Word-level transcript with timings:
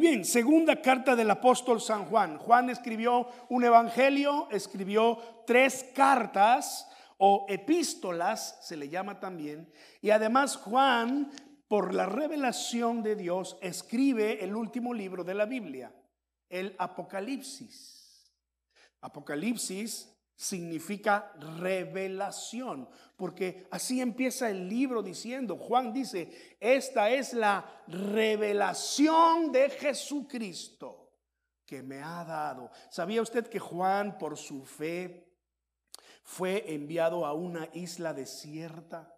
Bien, 0.00 0.24
segunda 0.24 0.80
carta 0.80 1.14
del 1.14 1.30
apóstol 1.30 1.78
San 1.78 2.06
Juan. 2.06 2.38
Juan 2.38 2.70
escribió 2.70 3.28
un 3.50 3.64
evangelio, 3.64 4.48
escribió 4.50 5.18
tres 5.46 5.90
cartas 5.94 6.90
o 7.18 7.44
epístolas, 7.50 8.60
se 8.62 8.78
le 8.78 8.88
llama 8.88 9.20
también. 9.20 9.70
Y 10.00 10.08
además 10.08 10.56
Juan, 10.56 11.30
por 11.68 11.92
la 11.92 12.06
revelación 12.06 13.02
de 13.02 13.14
Dios, 13.14 13.58
escribe 13.60 14.42
el 14.42 14.56
último 14.56 14.94
libro 14.94 15.22
de 15.22 15.34
la 15.34 15.44
Biblia, 15.44 15.94
el 16.48 16.74
Apocalipsis. 16.78 18.32
Apocalipsis 19.02 20.10
significa 20.40 21.34
revelación, 21.58 22.88
porque 23.14 23.68
así 23.70 24.00
empieza 24.00 24.48
el 24.48 24.70
libro 24.70 25.02
diciendo, 25.02 25.58
Juan 25.58 25.92
dice, 25.92 26.56
esta 26.58 27.10
es 27.10 27.34
la 27.34 27.82
revelación 27.88 29.52
de 29.52 29.68
Jesucristo 29.68 31.12
que 31.66 31.82
me 31.82 32.00
ha 32.02 32.24
dado. 32.24 32.70
¿Sabía 32.88 33.20
usted 33.20 33.48
que 33.48 33.58
Juan 33.58 34.16
por 34.16 34.38
su 34.38 34.64
fe 34.64 35.30
fue 36.22 36.72
enviado 36.72 37.26
a 37.26 37.34
una 37.34 37.68
isla 37.74 38.14
desierta 38.14 39.14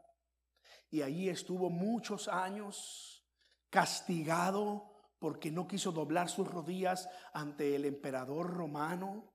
y 0.90 1.02
allí 1.02 1.28
estuvo 1.28 1.70
muchos 1.70 2.26
años 2.26 3.24
castigado 3.70 4.90
porque 5.20 5.52
no 5.52 5.68
quiso 5.68 5.92
doblar 5.92 6.28
sus 6.28 6.48
rodillas 6.48 7.08
ante 7.32 7.76
el 7.76 7.84
emperador 7.84 8.52
romano? 8.52 9.31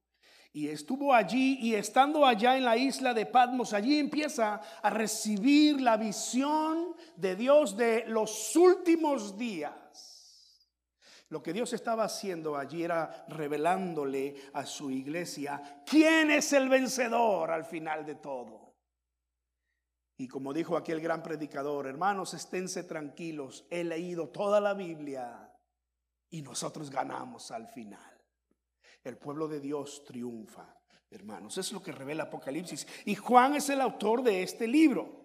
Y 0.57 0.69
estuvo 0.69 1.13
allí 1.13 1.59
y 1.61 1.75
estando 1.75 2.25
allá 2.25 2.57
en 2.57 2.65
la 2.65 2.75
isla 2.75 3.13
de 3.13 3.27
Patmos, 3.27 3.73
allí 3.73 3.99
empieza 3.99 4.55
a 4.81 4.89
recibir 4.89 5.79
la 5.79 5.97
visión 5.97 6.95
de 7.15 7.35
Dios 7.35 7.77
de 7.77 8.05
los 8.07 8.55
últimos 8.55 9.37
días. 9.37 10.67
Lo 11.29 11.43
que 11.43 11.53
Dios 11.53 11.73
estaba 11.73 12.05
haciendo 12.05 12.57
allí 12.57 12.81
era 12.81 13.23
revelándole 13.27 14.33
a 14.53 14.65
su 14.65 14.89
iglesia 14.89 15.83
quién 15.85 16.31
es 16.31 16.51
el 16.53 16.69
vencedor 16.69 17.51
al 17.51 17.63
final 17.63 18.03
de 18.03 18.15
todo. 18.15 18.73
Y 20.17 20.27
como 20.27 20.53
dijo 20.53 20.75
aquel 20.75 21.01
gran 21.01 21.21
predicador, 21.21 21.85
hermanos, 21.85 22.33
esténse 22.33 22.83
tranquilos, 22.83 23.67
he 23.69 23.83
leído 23.83 24.29
toda 24.29 24.59
la 24.59 24.73
Biblia 24.73 25.55
y 26.31 26.41
nosotros 26.41 26.89
ganamos 26.89 27.51
al 27.51 27.67
final. 27.67 28.16
El 29.07 29.15
pueblo 29.15 29.47
de 29.47 29.61
Dios 29.61 30.03
triunfa, 30.03 30.75
hermanos. 31.11 31.57
es 31.57 31.71
lo 31.71 31.81
que 31.81 31.93
revela 31.93 32.23
Apocalipsis. 32.23 32.85
Y 33.05 33.15
Juan 33.15 33.55
es 33.55 33.69
el 33.69 33.79
autor 33.79 34.21
de 34.21 34.43
este 34.43 34.67
libro. 34.67 35.21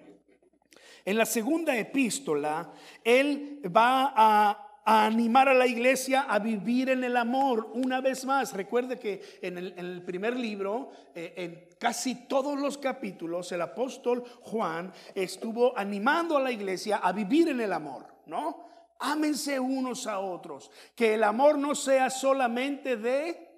En 1.05 1.19
la 1.19 1.27
segunda 1.27 1.77
epístola, 1.77 2.73
él 3.03 3.61
va 3.75 4.13
a 4.15 4.73
animar 4.85 5.49
a 5.49 5.55
la 5.55 5.67
iglesia 5.67 6.23
a 6.29 6.39
vivir 6.39 6.91
en 6.91 7.03
el 7.03 7.17
amor 7.17 7.71
una 7.75 8.01
vez 8.01 8.25
más. 8.25 8.53
Recuerde 8.53 9.01
que 9.01 9.21
en 9.43 9.59
el, 9.59 10.03
primer 10.05 10.37
libro, 10.37 10.91
eh, 11.13 11.35
en 11.37 11.69
casi 11.77 12.29
todos 12.29 12.61
los 12.61 12.79
capítulos, 12.79 13.51
el 13.51 13.63
apóstol 13.63 14.23
Juan 14.43 14.93
estuvo 15.13 15.77
animando 15.77 16.37
a 16.37 16.43
la 16.43 16.53
iglesia 16.53 16.99
a 16.99 17.11
vivir 17.11 17.49
en 17.49 17.61
el 17.61 17.73
amor, 17.73 18.07
¿no? 18.27 18.65
Ámense 19.01 19.59
unos 19.59 20.07
a 20.07 20.21
otros, 20.21 20.71
que 20.95 21.15
el 21.15 21.25
amor 21.25 21.59
no 21.59 21.75
sea 21.75 22.11
solamente 22.11 22.97
de 22.97 23.52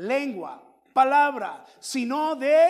lengua, 0.00 0.62
palabra, 0.92 1.64
sino 1.78 2.36
de 2.36 2.68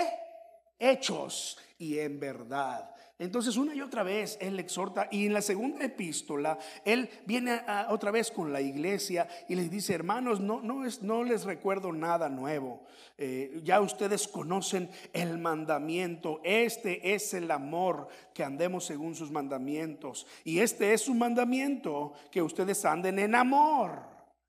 hechos 0.79 1.59
y 1.79 1.99
en 1.99 2.19
verdad. 2.19 2.91
Entonces 3.19 3.59
una 3.59 3.75
y 3.75 3.83
otra 3.83 4.03
vez 4.03 4.39
Él 4.41 4.59
exhorta 4.59 5.07
y 5.11 5.27
en 5.27 5.35
la 5.35 5.43
segunda 5.43 5.85
epístola 5.85 6.59
Él 6.87 7.11
viene 7.27 7.61
otra 7.91 8.11
vez 8.11 8.31
con 8.31 8.51
la 8.51 8.63
iglesia 8.63 9.29
y 9.47 9.57
les 9.57 9.71
dice, 9.71 9.93
hermanos, 9.93 10.41
no, 10.41 10.63
no, 10.63 10.87
es, 10.87 11.03
no 11.03 11.23
les 11.23 11.45
recuerdo 11.45 11.93
nada 11.93 12.31
nuevo. 12.31 12.83
Eh, 13.19 13.61
ya 13.63 13.83
ustedes 13.83 14.27
conocen 14.27 14.89
el 15.13 15.37
mandamiento. 15.37 16.41
Este 16.43 17.13
es 17.13 17.35
el 17.35 17.51
amor, 17.51 18.09
que 18.33 18.43
andemos 18.43 18.87
según 18.87 19.15
sus 19.15 19.31
mandamientos. 19.31 20.27
Y 20.43 20.61
este 20.61 20.95
es 20.95 21.03
su 21.03 21.13
mandamiento, 21.13 22.15
que 22.31 22.41
ustedes 22.41 22.87
anden 22.87 23.19
en 23.19 23.35
amor. 23.35 24.01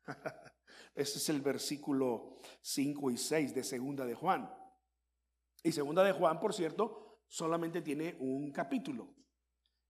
Ese 0.96 1.18
es 1.18 1.28
el 1.28 1.42
versículo 1.42 2.31
5 2.62 3.12
y 3.12 3.18
6 3.18 3.54
de 3.54 3.64
Segunda 3.64 4.06
de 4.06 4.16
Juan. 4.16 4.54
Y 5.64 5.72
Segunda 5.72 6.04
de 6.04 6.12
Juan, 6.12 6.40
por 6.40 6.54
cierto, 6.54 7.20
solamente 7.28 7.82
tiene 7.82 8.16
un 8.20 8.52
capítulo. 8.52 9.14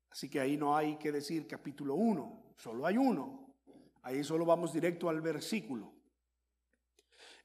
Así 0.10 0.30
que 0.30 0.40
ahí 0.40 0.58
no 0.58 0.76
hay 0.76 0.98
que 0.98 1.12
decir 1.12 1.48
capítulo 1.48 1.96
1, 1.96 2.56
solo 2.58 2.86
hay 2.86 2.98
uno. 2.98 3.56
Ahí 4.04 4.24
solo 4.24 4.46
vamos 4.46 4.74
directo 4.74 5.10
al 5.10 5.22
versículo. 5.22 5.94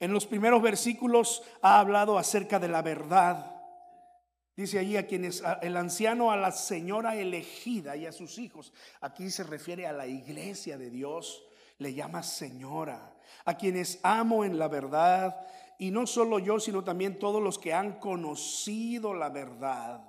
En 0.01 0.13
los 0.13 0.27
primeros 0.27 0.63
versículos 0.63 1.43
ha 1.63 1.79
hablado 1.79 2.19
acerca 2.19 2.59
de 2.59 2.69
la 2.69 2.83
verdad. 2.83 3.55
Dice 4.57 4.79
allí 4.79 4.97
a 4.97 5.07
quienes, 5.07 5.43
el 5.63 5.77
anciano 5.77 6.31
a 6.31 6.37
la 6.37 6.51
señora 6.51 7.15
elegida 7.15 7.97
y 7.97 8.07
a 8.07 8.13
sus 8.13 8.39
hijos. 8.39 8.73
Aquí 9.01 9.31
se 9.31 9.45
refiere 9.45 9.87
a 9.87 9.93
la 9.93 10.07
iglesia 10.07 10.79
de 10.79 10.91
Dios 10.91 11.47
le 11.79 11.95
llama 11.95 12.23
señora, 12.23 13.15
a 13.45 13.57
quienes 13.57 14.01
amo 14.03 14.45
en 14.45 14.59
la 14.59 14.69
verdad, 14.69 15.47
y 15.79 15.91
no 15.91 16.07
solo 16.07 16.39
yo, 16.39 16.59
sino 16.59 16.83
también 16.85 17.19
todos 17.19 17.43
los 17.43 17.59
que 17.59 17.75
han 17.75 17.99
conocido 17.99 19.15
la 19.15 19.29
verdad, 19.29 20.03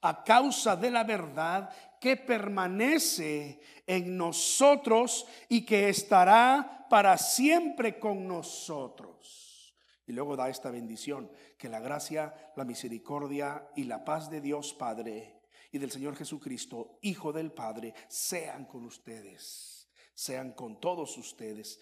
a 0.00 0.22
causa 0.22 0.76
de 0.76 0.90
la 0.90 1.04
verdad 1.04 1.70
que 2.00 2.16
permanece 2.16 3.60
en 3.86 4.16
nosotros 4.16 5.26
y 5.48 5.64
que 5.64 5.88
estará 5.88 6.86
para 6.88 7.18
siempre 7.18 7.98
con 7.98 8.28
nosotros. 8.28 9.74
Y 10.06 10.12
luego 10.12 10.36
da 10.36 10.48
esta 10.48 10.70
bendición, 10.70 11.30
que 11.58 11.68
la 11.68 11.80
gracia, 11.80 12.52
la 12.56 12.64
misericordia 12.64 13.68
y 13.76 13.84
la 13.84 14.04
paz 14.04 14.30
de 14.30 14.40
Dios 14.40 14.74
Padre 14.74 15.42
y 15.70 15.78
del 15.78 15.90
Señor 15.90 16.16
Jesucristo, 16.16 16.98
Hijo 17.02 17.32
del 17.32 17.52
Padre, 17.52 17.94
sean 18.08 18.66
con 18.66 18.84
ustedes 18.84 19.82
sean 20.14 20.52
con 20.52 20.80
todos 20.80 21.16
ustedes. 21.18 21.80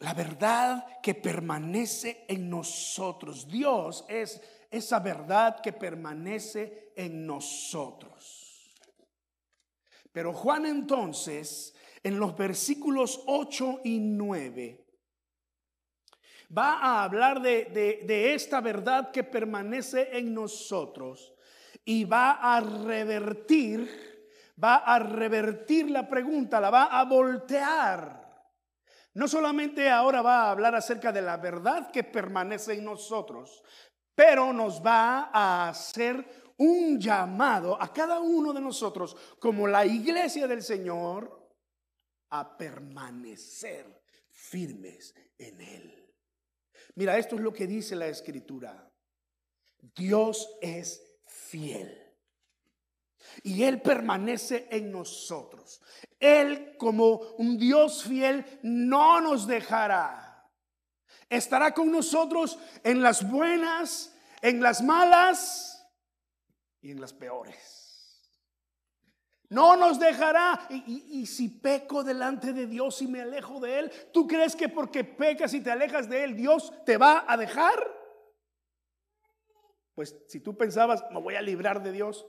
La 0.00 0.14
verdad 0.14 1.00
que 1.02 1.14
permanece 1.14 2.24
en 2.28 2.48
nosotros. 2.48 3.46
Dios 3.48 4.04
es 4.08 4.40
esa 4.70 4.98
verdad 4.98 5.60
que 5.60 5.72
permanece 5.72 6.92
en 6.96 7.26
nosotros. 7.26 8.74
Pero 10.12 10.32
Juan 10.32 10.66
entonces, 10.66 11.74
en 12.02 12.18
los 12.18 12.36
versículos 12.36 13.22
8 13.26 13.80
y 13.84 13.98
9, 14.00 14.86
va 16.56 16.78
a 16.78 17.04
hablar 17.04 17.40
de, 17.42 17.66
de, 17.66 18.34
esta 18.34 18.60
verdad 18.60 19.10
que 19.12 19.22
permanece 19.22 20.16
en 20.16 20.34
nosotros 20.34 21.32
y 21.84 22.04
va 22.04 22.32
a 22.32 22.60
revertir 22.60 24.10
va 24.62 24.76
a 24.76 24.98
revertir 24.98 25.90
la 25.90 26.06
pregunta, 26.06 26.60
la 26.60 26.70
va 26.70 26.84
a 26.84 27.04
voltear. 27.04 28.29
No 29.14 29.26
solamente 29.26 29.88
ahora 29.88 30.22
va 30.22 30.42
a 30.42 30.50
hablar 30.50 30.74
acerca 30.74 31.10
de 31.12 31.22
la 31.22 31.36
verdad 31.36 31.90
que 31.90 32.04
permanece 32.04 32.74
en 32.74 32.84
nosotros, 32.84 33.62
pero 34.14 34.52
nos 34.52 34.84
va 34.84 35.30
a 35.32 35.68
hacer 35.68 36.52
un 36.58 37.00
llamado 37.00 37.80
a 37.80 37.92
cada 37.92 38.20
uno 38.20 38.52
de 38.52 38.60
nosotros 38.60 39.16
como 39.38 39.66
la 39.66 39.84
iglesia 39.84 40.46
del 40.46 40.62
Señor 40.62 41.50
a 42.30 42.56
permanecer 42.56 44.02
firmes 44.30 45.14
en 45.38 45.60
Él. 45.60 46.14
Mira, 46.94 47.18
esto 47.18 47.34
es 47.36 47.40
lo 47.40 47.52
que 47.52 47.66
dice 47.66 47.96
la 47.96 48.06
escritura. 48.06 48.92
Dios 49.94 50.56
es 50.60 51.02
fiel 51.24 52.09
y 53.42 53.64
Él 53.64 53.80
permanece 53.80 54.68
en 54.70 54.90
nosotros. 54.90 55.80
Él 56.18 56.76
como 56.78 57.14
un 57.38 57.58
Dios 57.58 58.04
fiel 58.04 58.44
no 58.62 59.20
nos 59.20 59.46
dejará. 59.46 60.48
Estará 61.28 61.72
con 61.72 61.92
nosotros 61.92 62.58
en 62.82 63.02
las 63.02 63.28
buenas, 63.28 64.14
en 64.42 64.60
las 64.60 64.82
malas 64.82 65.86
y 66.80 66.90
en 66.90 67.00
las 67.00 67.12
peores. 67.12 67.80
No 69.50 69.76
nos 69.76 69.98
dejará. 69.98 70.66
Y, 70.70 71.26
si 71.26 71.48
peco 71.48 72.04
delante 72.04 72.52
de 72.52 72.66
Dios 72.66 73.02
y 73.02 73.08
me 73.08 73.20
alejo 73.20 73.60
de 73.60 73.80
Él, 73.80 73.92
¿tú 74.12 74.26
crees 74.26 74.54
que 74.54 74.68
porque 74.68 75.04
pecas 75.04 75.52
y 75.54 75.60
te 75.60 75.70
alejas 75.70 76.08
de 76.08 76.24
Él, 76.24 76.36
Dios 76.36 76.72
te 76.86 76.96
va 76.96 77.24
a 77.26 77.36
dejar? 77.36 77.78
Pues 79.94 80.16
si 80.28 80.40
tú 80.40 80.56
pensabas, 80.56 81.04
me 81.10 81.20
voy 81.20 81.34
a 81.34 81.42
librar 81.42 81.82
de 81.82 81.92
Dios, 81.92 82.26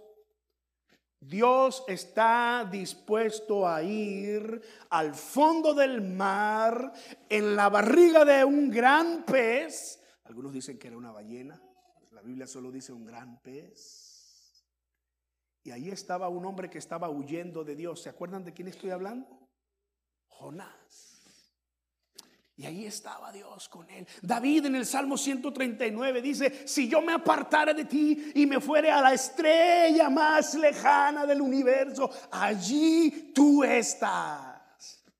Dios 1.21 1.83
está 1.87 2.67
dispuesto 2.69 3.67
a 3.67 3.83
ir 3.83 4.59
al 4.89 5.13
fondo 5.13 5.75
del 5.75 6.01
mar, 6.01 6.91
en 7.29 7.55
la 7.55 7.69
barriga 7.69 8.25
de 8.25 8.43
un 8.43 8.71
gran 8.71 9.23
pez. 9.23 10.01
Algunos 10.23 10.51
dicen 10.51 10.79
que 10.79 10.87
era 10.87 10.97
una 10.97 11.11
ballena. 11.11 11.61
La 12.09 12.23
Biblia 12.23 12.47
solo 12.47 12.71
dice 12.71 12.91
un 12.91 13.05
gran 13.05 13.39
pez. 13.39 14.65
Y 15.63 15.69
ahí 15.69 15.89
estaba 15.89 16.27
un 16.27 16.43
hombre 16.43 16.71
que 16.71 16.79
estaba 16.79 17.09
huyendo 17.09 17.63
de 17.63 17.75
Dios. 17.75 18.01
¿Se 18.01 18.09
acuerdan 18.09 18.43
de 18.43 18.53
quién 18.53 18.67
estoy 18.67 18.89
hablando? 18.89 19.47
Jonás. 20.27 21.10
Y 22.61 22.65
ahí 22.67 22.85
estaba 22.85 23.31
Dios 23.31 23.67
con 23.69 23.89
él. 23.89 24.05
David 24.21 24.67
en 24.67 24.75
el 24.75 24.85
Salmo 24.85 25.17
139 25.17 26.21
dice, 26.21 26.67
si 26.67 26.87
yo 26.87 27.01
me 27.01 27.11
apartara 27.11 27.73
de 27.73 27.85
ti 27.85 28.33
y 28.35 28.45
me 28.45 28.59
fuere 28.59 28.91
a 28.91 29.01
la 29.01 29.13
estrella 29.13 30.11
más 30.11 30.53
lejana 30.53 31.25
del 31.25 31.41
universo, 31.41 32.11
allí 32.29 33.31
tú 33.33 33.63
estás. 33.63 34.61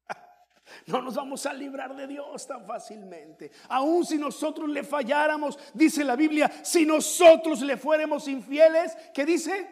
No 0.86 1.02
nos 1.02 1.16
vamos 1.16 1.44
a 1.48 1.54
librar 1.54 1.96
de 1.96 2.06
Dios 2.06 2.46
tan 2.46 2.64
fácilmente. 2.68 3.52
Aun 3.70 4.06
si 4.06 4.20
nosotros 4.20 4.70
le 4.70 4.84
falláramos, 4.84 5.58
dice 5.74 6.04
la 6.04 6.16
Biblia, 6.16 6.52
si 6.62 6.86
nosotros 6.86 7.62
le 7.62 7.76
fuéramos 7.76 8.28
infieles, 8.28 8.96
¿qué 9.16 9.26
dice? 9.26 9.68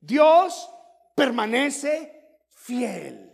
Dios 0.00 0.70
permanece 1.14 2.38
fiel. 2.48 3.30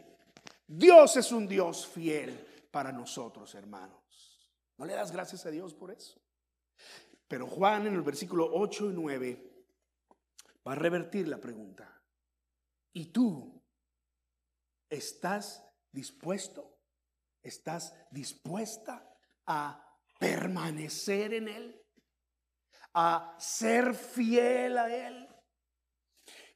Dios 0.67 1.17
es 1.17 1.31
un 1.31 1.47
Dios 1.47 1.87
fiel 1.87 2.46
para 2.71 2.93
nosotros, 2.93 3.55
hermanos. 3.55 4.51
¿No 4.77 4.85
le 4.85 4.95
das 4.95 5.13
gracias 5.13 5.47
a 5.47 5.51
Dios 5.51 5.75
por 5.75 5.91
eso? 5.91 6.21
Pero 7.29 7.47
Juan 7.47 7.87
en 7.87 7.95
el 7.95 8.03
versículo 8.03 8.49
8 8.53 8.91
y 8.91 8.95
9 8.95 9.65
va 10.67 10.73
a 10.73 10.77
revertir 10.77 11.29
la 11.29 11.39
pregunta. 11.39 12.03
¿Y 12.93 13.07
tú 13.07 13.63
estás 14.89 15.65
dispuesto? 15.93 16.79
¿Estás 17.43 17.95
dispuesta 18.11 19.09
a 19.47 19.99
permanecer 20.19 21.35
en 21.35 21.49
Él? 21.49 21.83
¿A 22.95 23.37
ser 23.39 23.95
fiel 23.95 24.79
a 24.79 24.95
Él? 24.95 25.29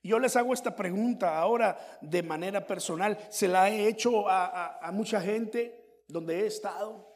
Yo 0.03 0.19
les 0.19 0.35
hago 0.37 0.55
esta 0.55 0.75
pregunta 0.75 1.39
ahora 1.39 1.79
de 2.01 2.23
manera 2.23 2.67
personal. 2.67 3.19
Se 3.29 3.47
la 3.47 3.69
he 3.69 3.87
hecho 3.87 4.29
a, 4.29 4.91
mucha 4.93 5.21
gente 5.21 5.80
donde 6.13 6.41
he 6.41 6.47
estado 6.47 7.07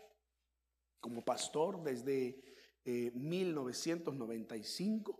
como 1.00 1.24
pastor 1.24 1.82
desde 1.82 2.42
1995. 2.84 5.12
Eh, 5.12 5.14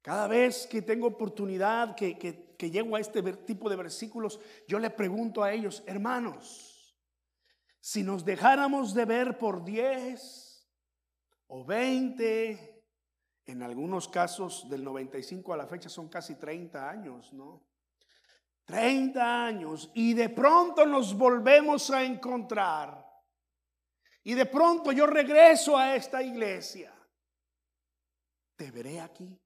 Cada 0.00 0.28
vez 0.28 0.66
que 0.66 0.82
tengo 0.82 1.06
oportunidad, 1.06 1.94
que, 1.94 2.18
que 2.18 2.70
llego 2.70 2.96
a 2.96 3.00
este 3.00 3.22
tipo 3.22 3.70
de 3.70 3.76
versículos, 3.76 4.40
yo 4.66 4.78
le 4.78 4.90
pregunto 4.90 5.42
a 5.42 5.52
ellos, 5.52 5.82
hermanos, 5.86 6.96
si 7.80 8.02
nos 8.02 8.24
dejáramos 8.24 8.94
de 8.94 9.04
ver 9.04 9.38
por 9.38 9.64
10 9.64 10.48
o 11.48 11.64
20, 11.64 12.84
en 13.46 13.62
algunos 13.62 14.08
casos 14.08 14.68
del 14.68 14.84
95 14.84 15.54
a 15.54 15.56
la 15.56 15.66
fecha 15.66 15.88
son 15.88 16.08
casi 16.08 16.34
30 16.34 16.90
años, 16.90 17.32
¿no? 17.32 17.67
30 18.68 19.46
años 19.46 19.90
y 19.94 20.14
de 20.14 20.28
pronto 20.28 20.86
nos 20.86 21.16
volvemos 21.16 21.90
a 21.90 22.04
encontrar. 22.04 23.04
Y 24.22 24.34
de 24.34 24.46
pronto 24.46 24.92
yo 24.92 25.06
regreso 25.06 25.76
a 25.76 25.96
esta 25.96 26.22
iglesia. 26.22 26.94
¿Te 28.56 28.70
veré 28.70 29.00
aquí? 29.00 29.36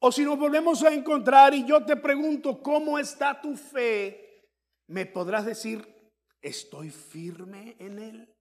O 0.00 0.12
si 0.12 0.24
nos 0.24 0.38
volvemos 0.38 0.82
a 0.82 0.92
encontrar 0.92 1.54
y 1.54 1.64
yo 1.64 1.84
te 1.84 1.96
pregunto, 1.96 2.62
¿cómo 2.62 2.98
está 2.98 3.40
tu 3.40 3.56
fe? 3.56 4.50
Me 4.88 5.06
podrás 5.06 5.46
decir, 5.46 5.98
Estoy 6.40 6.90
firme 6.90 7.76
en 7.78 7.98
Él. 7.98 8.36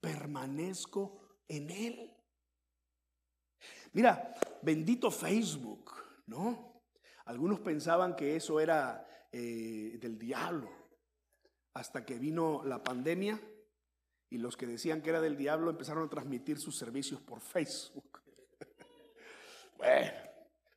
Permanezco 0.00 1.20
en 1.48 1.70
Él. 1.70 2.16
Mira, 3.92 4.34
bendito 4.62 5.10
Facebook, 5.10 5.92
¿no? 6.26 6.71
Algunos 7.26 7.60
pensaban 7.60 8.16
que 8.16 8.36
eso 8.36 8.60
era 8.60 9.06
eh, 9.30 9.98
del 10.00 10.18
diablo, 10.18 10.70
hasta 11.74 12.04
que 12.04 12.18
vino 12.18 12.62
la 12.64 12.82
pandemia 12.82 13.40
y 14.28 14.38
los 14.38 14.56
que 14.56 14.66
decían 14.66 15.02
que 15.02 15.10
era 15.10 15.20
del 15.20 15.36
diablo 15.36 15.70
empezaron 15.70 16.06
a 16.06 16.10
transmitir 16.10 16.58
sus 16.58 16.76
servicios 16.78 17.20
por 17.20 17.40
Facebook. 17.40 18.20
bueno, 19.78 20.12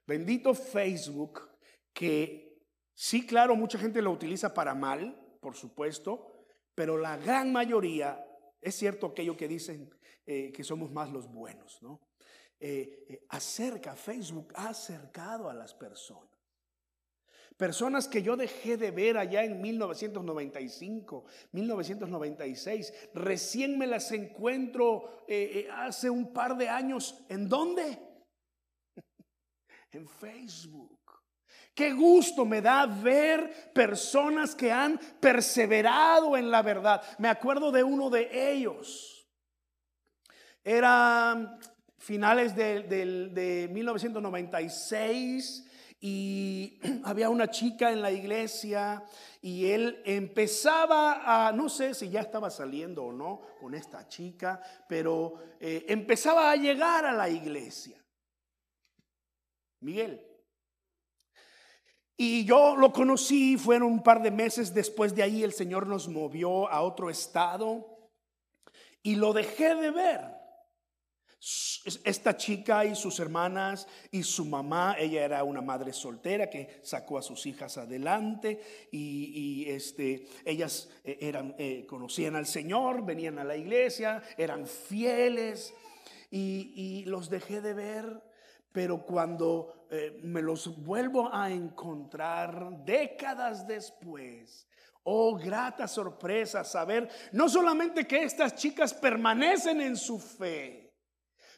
bendito 0.05 0.53
Facebook, 0.53 1.49
que 1.93 2.61
sí, 2.93 3.25
claro, 3.25 3.55
mucha 3.55 3.79
gente 3.79 4.01
lo 4.01 4.11
utiliza 4.11 4.53
para 4.53 4.75
mal, 4.75 5.37
por 5.39 5.55
supuesto, 5.55 6.45
pero 6.73 6.97
la 6.97 7.17
gran 7.17 7.51
mayoría, 7.53 8.25
es 8.61 8.75
cierto 8.75 9.07
aquello 9.07 9.37
que 9.37 9.47
dicen 9.47 9.89
eh, 10.25 10.51
que 10.51 10.63
somos 10.63 10.91
más 10.91 11.11
los 11.11 11.31
buenos, 11.31 11.81
¿no? 11.81 12.01
Eh, 12.59 13.25
acerca, 13.29 13.95
Facebook 13.95 14.51
ha 14.55 14.69
acercado 14.69 15.49
a 15.49 15.53
las 15.53 15.73
personas. 15.73 16.34
Personas 17.57 18.07
que 18.07 18.21
yo 18.21 18.35
dejé 18.35 18.75
de 18.75 18.91
ver 18.91 19.17
allá 19.17 19.43
en 19.43 19.61
1995, 19.61 21.25
1996, 21.53 22.93
recién 23.13 23.77
me 23.77 23.87
las 23.87 24.11
encuentro 24.11 25.25
hace 25.71 26.09
un 26.09 26.33
par 26.33 26.57
de 26.57 26.67
años. 26.67 27.23
¿En 27.29 27.47
dónde? 27.47 27.97
en 29.91 30.07
Facebook. 30.07 30.95
Qué 31.75 31.91
gusto 31.91 32.45
me 32.45 32.61
da 32.61 32.85
ver 32.85 33.73
personas 33.73 34.55
que 34.55 34.71
han 34.71 34.97
perseverado 35.19 36.37
en 36.37 36.49
la 36.49 36.61
verdad. 36.61 37.01
Me 37.19 37.27
acuerdo 37.27 37.69
de 37.69 37.83
uno 37.83 38.09
de 38.09 38.53
ellos. 38.53 39.27
Era 40.63 41.59
finales 41.97 42.55
de, 42.55 43.69
1996 43.71 45.65
y 46.07 46.79
había 47.03 47.31
una 47.31 47.49
chica 47.49 47.91
en 47.91 47.99
la 47.99 48.11
iglesia 48.11 49.03
y 49.41 49.71
él 49.71 50.03
empezaba 50.05 51.47
a, 51.47 51.51
no 51.51 51.67
sé 51.67 51.95
si 51.95 52.09
ya 52.11 52.21
estaba 52.21 52.51
saliendo 52.51 53.05
o 53.05 53.11
no 53.11 53.41
con 53.59 53.73
esta 53.73 54.07
chica, 54.07 54.61
pero 54.87 55.33
eh, 55.59 55.83
empezaba 55.87 56.51
a 56.51 56.55
llegar 56.57 57.07
a 57.07 57.11
la 57.11 57.27
iglesia. 57.27 57.99
Miguel, 59.79 60.23
y 62.15 62.45
yo 62.45 62.75
lo 62.75 62.93
conocí, 62.93 63.57
fueron 63.57 63.91
un 63.93 64.03
par 64.03 64.21
de 64.21 64.29
meses 64.29 64.75
después 64.75 65.15
de 65.15 65.23
ahí, 65.23 65.43
el 65.43 65.53
Señor 65.53 65.87
nos 65.87 66.07
movió 66.07 66.69
a 66.69 66.83
otro 66.83 67.09
estado 67.09 68.11
y 69.01 69.15
lo 69.15 69.33
dejé 69.33 69.73
de 69.73 69.89
ver. 69.89 70.34
Esta 72.03 72.35
chica 72.35 72.85
y 72.85 72.95
sus 72.95 73.19
hermanas 73.19 73.87
y 74.09 74.23
su 74.23 74.45
mamá, 74.45 74.95
ella 74.97 75.23
era 75.23 75.43
una 75.43 75.61
madre 75.61 75.93
soltera 75.93 76.49
que 76.49 76.79
sacó 76.81 77.19
a 77.19 77.21
sus 77.21 77.45
hijas 77.45 77.77
adelante 77.77 78.87
y, 78.91 79.65
este, 79.69 80.25
ellas 80.43 80.89
eh, 81.03 81.17
eran, 81.21 81.53
eh, 81.59 81.85
conocían 81.87 82.35
al 82.35 82.47
Señor, 82.47 83.05
venían 83.05 83.37
a 83.37 83.43
la 83.43 83.55
iglesia, 83.55 84.23
eran 84.37 84.65
fieles 84.65 85.73
y, 86.31 86.73
y 86.75 87.05
los 87.05 87.29
dejé 87.29 87.61
de 87.61 87.73
ver 87.75 88.23
pero 88.75 89.05
cuando 89.05 89.87
eh, 89.89 90.19
me 90.21 90.41
los 90.41 90.83
vuelvo 90.83 91.33
a 91.33 91.49
encontrar 91.49 92.83
décadas 92.83 93.65
después, 93.65 94.67
oh 95.03 95.37
grata 95.37 95.87
sorpresa 95.87 96.65
saber 96.65 97.07
no 97.31 97.47
solamente 97.47 98.05
que 98.05 98.23
estas 98.23 98.53
chicas 98.55 98.93
permanecen 98.93 99.79
en 99.79 99.95
su 99.95 100.19
fe, 100.19 100.84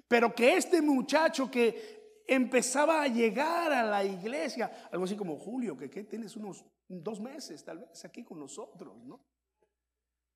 pero 0.08 0.34
que 0.34 0.58
este 0.58 0.82
muchacho 0.82 1.50
que 1.50 2.24
empezaba 2.28 3.02
a 3.02 3.08
llegar 3.08 3.72
a 3.72 3.84
la 3.84 4.04
iglesia, 4.04 4.90
algo 4.92 5.06
así 5.06 5.16
como 5.16 5.38
Julio, 5.38 5.78
que, 5.78 5.90
que 5.90 6.04
tienes 6.04 6.36
unos 6.36 6.66
dos 6.88 7.20
meses 7.20 7.64
tal 7.64 7.80
vez 7.80 8.04
aquí 8.06 8.24
con 8.24 8.40
nosotros, 8.40 9.04
¿no? 9.04 9.22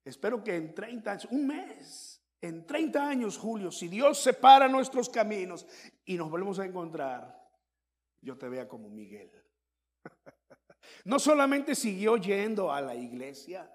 Espero 0.04 0.44
que 0.44 0.56
en 0.56 0.74
30 0.74 1.12
años, 1.12 1.28
un 1.30 1.48
mes, 1.48 2.24
en 2.42 2.66
30 2.66 3.08
años, 3.08 3.38
Julio, 3.38 3.72
si 3.72 3.88
Dios 3.88 4.18
separa 4.18 4.68
nuestros 4.68 5.10
caminos 5.10 5.68
y 6.06 6.18
nos 6.18 6.30
volvemos 6.30 6.58
a 6.60 6.66
encontrar, 6.66 7.40
yo 8.22 8.38
te 8.38 8.50
vea 8.50 8.68
como 8.68 8.90
Miguel. 8.90 9.32
No 11.06 11.20
solamente 11.20 11.76
siguió 11.76 12.18
yendo 12.18 12.72
a 12.72 12.82
la 12.82 12.96
iglesia, 12.96 13.72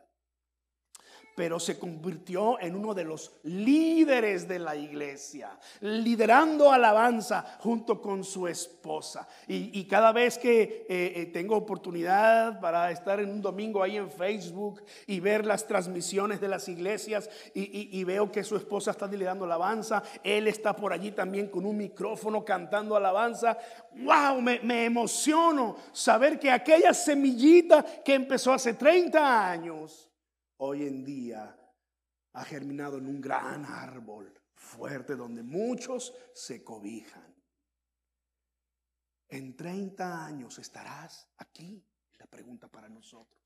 pero 1.36 1.60
se 1.60 1.78
convirtió 1.78 2.58
en 2.58 2.74
uno 2.74 2.94
de 2.94 3.04
los 3.04 3.30
líderes 3.44 4.48
de 4.48 4.58
la 4.58 4.74
iglesia, 4.74 5.56
liderando 5.82 6.72
alabanza 6.72 7.58
junto 7.60 8.00
con 8.00 8.24
su 8.24 8.48
esposa. 8.48 9.28
Y, 9.46 9.84
cada 9.84 10.12
vez 10.12 10.38
que 10.38 10.86
eh, 10.88 11.12
eh, 11.14 11.30
tengo 11.32 11.54
oportunidad 11.54 12.58
para 12.58 12.90
estar 12.90 13.20
en 13.20 13.30
un 13.30 13.42
domingo 13.42 13.82
ahí 13.82 13.98
en 13.98 14.10
Facebook 14.10 14.82
y 15.06 15.20
ver 15.20 15.44
las 15.44 15.66
transmisiones 15.66 16.40
de 16.40 16.48
las 16.48 16.68
iglesias 16.68 17.28
y, 17.54 18.02
veo 18.04 18.32
que 18.32 18.44
su 18.44 18.56
esposa 18.56 18.92
está 18.92 19.06
liderando 19.06 19.44
alabanza, 19.44 20.02
él 20.22 20.48
está 20.48 20.74
por 20.74 20.92
allí 20.92 21.10
también 21.10 21.48
con 21.48 21.66
un 21.66 21.76
micrófono 21.76 22.44
cantando 22.44 22.96
alabanza, 22.96 23.58
wow, 23.96 24.40
me, 24.40 24.84
emociono 24.86 25.76
saber 25.92 26.38
que 26.38 26.50
aquella 26.50 26.94
semillita 26.94 27.84
que 27.84 28.14
empezó 28.14 28.54
hace 28.54 28.74
30 28.74 29.50
años, 29.50 30.05
hoy 30.58 30.84
en 30.84 31.04
día 31.04 31.58
ha 32.32 32.44
germinado 32.44 32.98
en 32.98 33.06
un 33.06 33.20
gran 33.20 33.64
árbol 33.64 34.32
fuerte 34.54 35.16
donde 35.16 35.42
muchos 35.42 36.14
se 36.34 36.62
cobijan. 36.64 37.34
En 39.28 39.56
30 39.56 40.24
años 40.24 40.58
estarás 40.58 41.28
aquí, 41.38 41.84
la 42.18 42.26
pregunta 42.26 42.68
para 42.68 42.88
nosotros. 42.88 43.42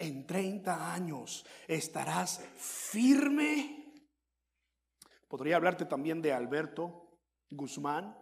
en 0.00 0.26
30 0.26 0.94
años 0.94 1.44
estarás 1.66 2.40
firme. 2.56 3.92
Podría 5.26 5.56
hablarte 5.56 5.84
también 5.86 6.22
de 6.22 6.32
Alberto 6.32 7.18
Guzmán, 7.50 8.16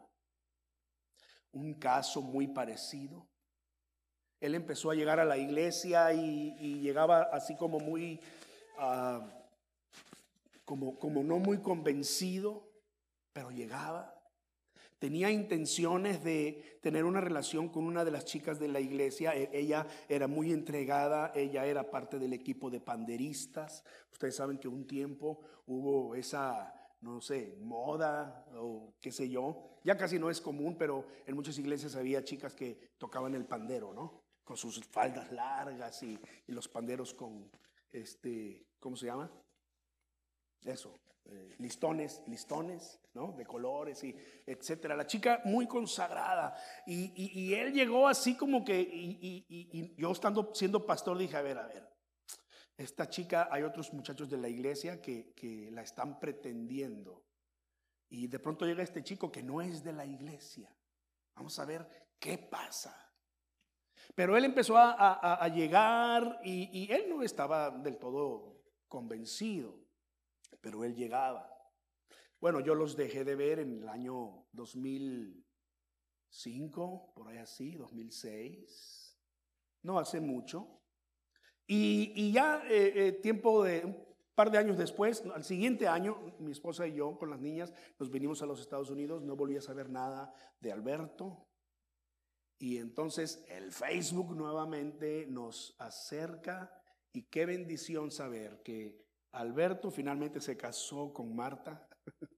un 1.52 1.74
caso 1.74 2.22
muy 2.22 2.48
parecido. 2.48 3.28
Él 4.40 4.54
empezó 4.54 4.90
a 4.90 4.94
llegar 4.94 5.18
a 5.18 5.24
la 5.24 5.38
iglesia 5.38 6.12
y, 6.12 6.80
llegaba 6.80 7.22
así 7.32 7.56
como 7.56 7.80
muy, 7.80 8.20
ah, 8.78 9.26
como, 10.64 10.98
como 10.98 11.22
no 11.22 11.38
muy 11.38 11.58
convencido, 11.58 12.68
pero 13.32 13.50
llegaba. 13.50 14.16
Tenía 14.98 15.30
intenciones 15.30 16.24
de 16.24 16.78
tener 16.80 17.04
una 17.04 17.20
relación 17.20 17.68
con 17.68 17.84
una 17.84 18.04
de 18.04 18.10
las 18.10 18.24
chicas 18.24 18.58
de 18.58 18.68
la 18.68 18.80
iglesia. 18.80 19.36
E, 19.36 19.50
ella 19.52 19.86
era 20.08 20.26
muy 20.26 20.52
entregada, 20.52 21.32
ella 21.34 21.66
era 21.66 21.90
parte 21.90 22.18
del 22.18 22.32
equipo 22.32 22.70
de 22.70 22.80
panderistas. 22.80 23.84
Ustedes 24.10 24.36
saben 24.36 24.58
que 24.58 24.68
un 24.68 24.86
tiempo 24.86 25.40
hubo 25.66 26.14
esa, 26.14 26.74
no 27.02 27.20
sé, 27.20 27.56
moda 27.60 28.46
o 28.54 28.94
qué 29.00 29.12
sé 29.12 29.28
yo. 29.28 29.64
Ya 29.84 29.98
casi 29.98 30.18
no 30.18 30.30
es 30.30 30.40
común, 30.40 30.76
pero 30.78 31.06
en 31.26 31.34
muchas 31.34 31.58
iglesias 31.58 31.94
había 31.94 32.24
chicas 32.24 32.54
que 32.54 32.92
tocaban 32.96 33.34
el 33.34 33.44
pandero, 33.44 33.92
¿no? 33.92 34.25
Con 34.46 34.56
sus 34.56 34.82
faldas 34.86 35.30
largas 35.30 36.02
y, 36.02 36.18
y 36.46 36.52
los 36.52 36.68
panderos 36.68 37.12
con, 37.12 37.50
este, 37.90 38.66
¿cómo 38.78 38.96
se 38.96 39.06
llama? 39.06 39.30
Eso, 40.64 40.98
eh, 41.28 41.56
listones, 41.58 42.22
listones, 42.28 43.00
¿no? 43.14 43.32
De 43.32 43.44
colores 43.44 44.02
y 44.04 44.14
etcétera. 44.46 44.94
La 44.94 45.06
chica 45.06 45.40
muy 45.44 45.66
consagrada. 45.66 46.56
Y, 46.86 47.52
él 47.52 47.72
llegó 47.72 48.06
así 48.06 48.36
como 48.36 48.64
que, 48.64 48.78
y, 48.80 49.94
yo 49.96 50.12
estando 50.12 50.54
siendo 50.54 50.86
pastor 50.86 51.18
dije, 51.18 51.36
a 51.36 51.42
ver, 51.42 51.58
a 51.58 51.66
ver, 51.66 51.88
esta 52.76 53.08
chica, 53.08 53.48
hay 53.50 53.64
otros 53.64 53.92
muchachos 53.92 54.28
de 54.30 54.36
la 54.36 54.48
iglesia 54.48 55.00
que, 55.02 55.32
que 55.34 55.70
la 55.72 55.82
están 55.82 56.20
pretendiendo. 56.20 57.24
Y 58.08 58.28
de 58.28 58.38
pronto 58.38 58.64
llega 58.64 58.84
este 58.84 59.02
chico 59.02 59.32
que 59.32 59.42
no 59.42 59.60
es 59.60 59.82
de 59.82 59.92
la 59.92 60.06
iglesia. 60.06 60.72
Vamos 61.34 61.58
a 61.58 61.64
ver 61.64 61.88
qué 62.20 62.38
pasa. 62.38 63.05
Pero 64.14 64.36
él 64.36 64.44
empezó 64.44 64.76
a, 64.78 65.48
llegar 65.48 66.40
y 66.44 66.90
él 66.90 67.06
no 67.08 67.22
estaba 67.22 67.70
del 67.70 67.98
todo 67.98 68.62
convencido 68.88 69.86
pero 70.66 70.84
él 70.84 70.96
llegaba. 70.96 71.48
Bueno, 72.40 72.58
yo 72.58 72.74
los 72.74 72.96
dejé 72.96 73.24
de 73.24 73.36
ver 73.36 73.60
en 73.60 73.82
el 73.82 73.88
año 73.88 74.48
2005, 74.50 77.12
por 77.14 77.28
ahí 77.28 77.38
así, 77.38 77.76
2006, 77.76 79.16
no 79.82 80.00
hace 80.00 80.20
mucho. 80.20 80.82
Y, 81.68 82.32
ya 82.32 82.64
eh, 82.68 82.92
eh, 82.96 83.12
tiempo 83.12 83.62
de 83.62 83.84
un 83.84 83.96
par 84.34 84.50
de 84.50 84.58
años 84.58 84.76
después, 84.76 85.22
al 85.32 85.44
siguiente 85.44 85.86
año, 85.86 86.34
mi 86.40 86.50
esposa 86.50 86.88
y 86.88 86.94
yo 86.94 87.16
con 87.16 87.30
las 87.30 87.40
niñas 87.40 87.72
nos 88.00 88.10
vinimos 88.10 88.42
a 88.42 88.46
los 88.46 88.60
Estados 88.60 88.90
Unidos, 88.90 89.22
no 89.22 89.36
volví 89.36 89.56
a 89.56 89.62
saber 89.62 89.88
nada 89.88 90.34
de 90.58 90.72
Alberto. 90.72 91.45
Y 92.58 92.78
entonces 92.78 93.44
el 93.48 93.72
Facebook 93.72 94.34
nuevamente 94.34 95.26
nos 95.26 95.74
acerca 95.78 96.82
y 97.12 97.24
qué 97.24 97.46
bendición 97.46 98.10
saber 98.10 98.62
que 98.62 99.04
Alberto 99.32 99.90
finalmente 99.90 100.40
se 100.40 100.56
casó 100.56 101.12
con 101.12 101.34
Marta. 101.34 101.88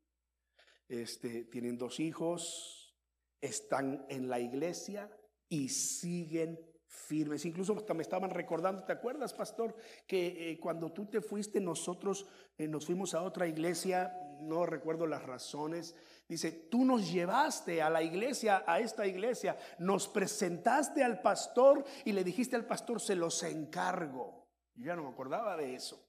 Este, 0.91 1.45
tienen 1.45 1.77
dos 1.77 2.01
hijos, 2.01 2.97
están 3.43 4.07
en 4.09 4.31
la 4.31 4.41
iglesia 4.41 5.15
y 5.47 5.69
siguen 5.69 6.59
firmes. 6.87 7.45
Incluso 7.45 7.77
hasta 7.77 7.95
me 7.95 8.03
estaban 8.03 8.31
recordando, 8.31 8.85
¿te 8.85 8.93
acuerdas, 8.93 9.35
pastor? 9.35 9.77
Que 10.07 10.51
eh, 10.51 10.59
cuando 10.59 10.91
tú 10.93 11.07
te 11.07 11.21
fuiste, 11.21 11.61
nosotros 11.61 12.27
eh, 12.57 12.67
nos 12.67 12.87
fuimos 12.87 13.15
a 13.15 13.23
otra 13.23 13.47
iglesia, 13.47 14.13
no 14.41 14.65
recuerdo 14.67 15.07
las 15.07 15.23
razones. 15.23 15.95
Dice, 16.29 16.53
tú 16.53 16.85
nos 16.85 17.11
llevaste 17.11 17.81
a 17.81 17.89
la 17.89 18.03
iglesia, 18.03 18.63
a 18.67 18.81
esta 18.81 19.07
iglesia, 19.07 19.57
nos 19.79 20.07
presentaste 20.09 21.03
al 21.03 21.23
pastor 21.23 21.83
y 22.05 22.13
le 22.13 22.23
dijiste 22.23 22.55
al 22.55 22.67
pastor, 22.67 23.01
se 23.01 23.15
los 23.15 23.43
encargo. 23.43 24.47
Yo 24.75 24.85
ya 24.87 24.97
no 24.97 25.05
me 25.05 25.09
acordaba 25.09 25.57
de 25.57 25.75
eso. 25.75 26.07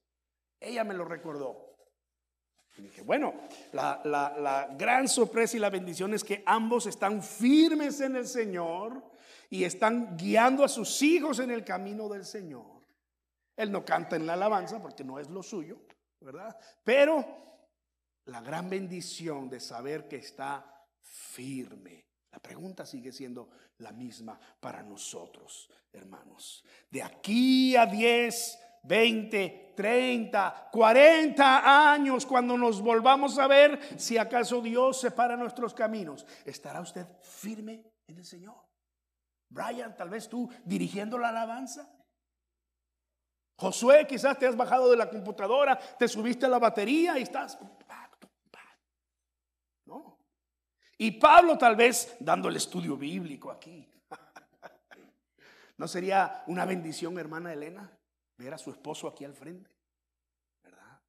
Ella 0.60 0.84
me 0.84 0.94
lo 0.94 1.06
recordó. 1.06 1.70
Y 2.78 2.82
dije, 2.82 3.02
bueno, 3.02 3.34
la, 3.72 4.70
gran 4.78 5.08
sorpresa 5.08 5.56
y 5.56 5.60
la 5.62 5.70
bendición 5.70 6.14
es 6.14 6.26
que 6.26 6.44
ambos 6.46 6.86
están 6.86 7.24
firmes 7.24 8.02
en 8.02 8.18
el 8.18 8.28
Señor 8.28 9.02
y 9.50 9.64
están 9.64 10.18
guiando 10.18 10.66
a 10.66 10.70
sus 10.70 11.02
hijos 11.02 11.40
en 11.40 11.52
el 11.52 11.64
camino 11.64 12.10
del 12.10 12.26
Señor. 12.26 12.66
Él 13.56 13.72
no 13.72 13.86
canta 13.86 14.18
en 14.18 14.28
la 14.28 14.34
alabanza 14.34 14.82
porque 14.82 15.06
no 15.06 15.18
es 15.18 15.30
lo 15.30 15.44
suyo, 15.44 15.82
¿verdad? 16.20 16.58
Pero 16.84 17.49
la 18.30 18.42
gran 18.42 18.70
bendición 18.70 19.50
de 19.50 19.60
saber 19.60 20.08
que 20.08 20.18
está 20.18 20.88
firme. 21.02 22.06
La 22.32 22.40
pregunta 22.40 22.86
sigue 22.86 23.12
siendo 23.12 23.50
la 23.80 23.92
misma 23.92 24.40
para 24.60 24.84
nosotros, 24.84 25.70
hermanos. 25.92 26.64
De 26.90 27.02
aquí 27.02 27.76
a 27.76 27.86
10 27.86 28.60
20, 28.82 29.74
30, 29.76 30.70
40 30.72 31.92
años 31.92 32.26
cuando 32.26 32.58
nos 32.58 32.82
volvamos 32.82 33.38
a 33.38 33.48
ver, 33.48 34.00
si 34.00 34.18
acaso 34.18 34.62
Dios 34.62 35.02
separa 35.02 35.36
nuestros 35.36 35.74
caminos, 35.74 36.26
¿estará 36.46 36.80
usted 36.80 37.06
firme 37.22 37.84
en 38.08 38.18
el 38.18 38.26
Señor? 38.26 38.56
Brian, 39.50 39.96
tal 39.98 40.10
vez 40.10 40.30
tú 40.30 40.50
dirigiendo 40.64 41.18
la 41.18 41.30
alabanza. 41.30 41.90
Josué, 43.58 44.08
quizás 44.08 44.40
te 44.40 44.48
has 44.48 44.56
bajado 44.56 44.90
de 44.90 44.96
la 44.96 45.10
computadora, 45.10 45.78
te 45.78 46.08
subiste 46.08 46.46
a 46.46 46.50
la 46.50 46.60
batería 46.60 47.20
y 47.20 47.24
estás... 47.24 47.58
No. 49.86 50.20
Y 51.00 51.12
Pablo 51.12 51.58
tal 51.58 51.76
vez 51.76 52.16
dando 52.20 52.50
el 52.50 52.58
estudio 52.58 52.96
bíblico 52.96 53.50
aquí. 53.50 53.90
¿No 55.78 55.88
sería 55.88 56.44
una 56.46 56.66
bendición, 56.66 57.18
hermana 57.18 57.52
Elena? 57.54 58.00
ver 58.40 58.54
a 58.54 58.58
su 58.58 58.72
esposo 58.72 59.08
aquí 59.08 59.26
al 59.26 59.34
frente, 59.34 59.70
¿verdad? 60.64 61.02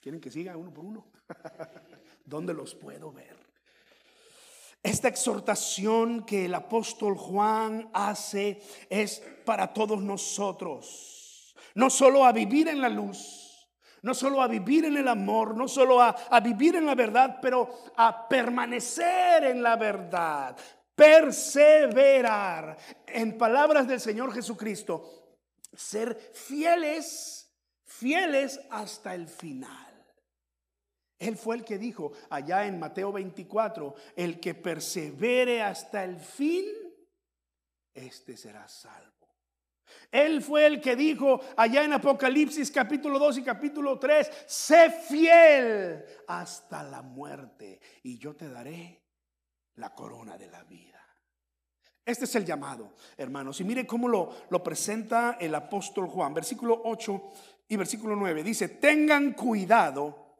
¿Quieren 0.00 0.20
que 0.20 0.30
siga 0.30 0.56
uno 0.56 0.72
por 0.72 0.84
uno? 0.84 1.06
¿Dónde 2.24 2.54
los 2.54 2.76
puedo 2.76 3.12
ver? 3.12 3.36
Esta 4.82 5.08
exhortación 5.08 6.24
que 6.24 6.44
el 6.44 6.54
apóstol 6.54 7.16
Juan 7.16 7.90
hace 7.92 8.62
es 8.88 9.20
para 9.44 9.72
todos 9.72 10.00
nosotros, 10.00 11.56
no 11.74 11.90
solo 11.90 12.24
a 12.24 12.30
vivir 12.30 12.68
en 12.68 12.80
la 12.80 12.88
luz, 12.88 13.45
no 14.06 14.14
solo 14.14 14.40
a 14.40 14.46
vivir 14.46 14.84
en 14.84 14.96
el 14.96 15.08
amor, 15.08 15.56
no 15.56 15.66
solo 15.66 16.00
a, 16.00 16.10
a, 16.10 16.38
vivir 16.38 16.76
en 16.76 16.86
la 16.86 16.94
verdad, 16.94 17.40
pero 17.42 17.68
a 17.96 18.28
permanecer 18.28 19.42
en 19.42 19.60
la 19.60 19.74
verdad, 19.74 20.56
perseverar. 20.94 22.78
En 23.04 23.36
palabras 23.36 23.88
del 23.88 24.00
Señor 24.00 24.32
Jesucristo, 24.32 25.40
ser 25.74 26.14
fieles, 26.32 27.52
fieles 27.84 28.60
hasta 28.70 29.12
el 29.12 29.26
final. 29.26 30.06
Él 31.18 31.36
fue 31.36 31.56
el 31.56 31.64
que 31.64 31.76
dijo 31.76 32.12
allá 32.30 32.64
en 32.64 32.78
Mateo 32.78 33.10
24, 33.10 33.92
el 34.14 34.38
que 34.38 34.54
persevere 34.54 35.62
hasta 35.62 36.04
el 36.04 36.20
fin, 36.20 36.64
este 37.92 38.36
será 38.36 38.68
salvo. 38.68 39.15
Él 40.10 40.42
fue 40.42 40.66
el 40.66 40.80
que 40.80 40.96
dijo 40.96 41.40
allá 41.56 41.84
en 41.84 41.92
Apocalipsis 41.92 42.70
capítulo 42.70 43.18
2 43.18 43.38
y 43.38 43.42
capítulo 43.42 43.98
3, 43.98 44.44
sé 44.46 44.90
fiel 44.90 46.04
hasta 46.28 46.82
la 46.82 47.02
muerte 47.02 47.80
y 48.02 48.18
yo 48.18 48.34
te 48.34 48.48
daré 48.48 49.02
la 49.76 49.94
corona 49.94 50.36
de 50.36 50.48
la 50.48 50.64
vida. 50.64 50.96
Este 52.04 52.24
es 52.24 52.34
el 52.36 52.44
llamado, 52.44 52.94
hermanos. 53.16 53.60
Y 53.60 53.64
mire 53.64 53.84
cómo 53.84 54.06
lo, 54.06 54.30
lo 54.48 54.62
presenta 54.62 55.38
el 55.40 55.52
apóstol 55.54 56.06
Juan. 56.06 56.32
Versículo 56.32 56.80
8 56.84 57.22
y 57.68 57.76
versículo 57.76 58.14
9. 58.14 58.44
Dice, 58.44 58.68
tengan 58.68 59.32
cuidado. 59.32 60.36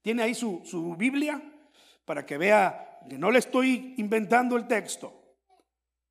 Tiene 0.00 0.22
ahí 0.22 0.34
su, 0.34 0.62
su 0.64 0.94
Biblia 0.94 1.42
para 2.04 2.24
que 2.24 2.38
vea 2.38 3.00
que 3.08 3.18
no 3.18 3.30
le 3.30 3.40
estoy 3.40 3.94
inventando 3.98 4.56
el 4.56 4.68
texto. 4.68 5.36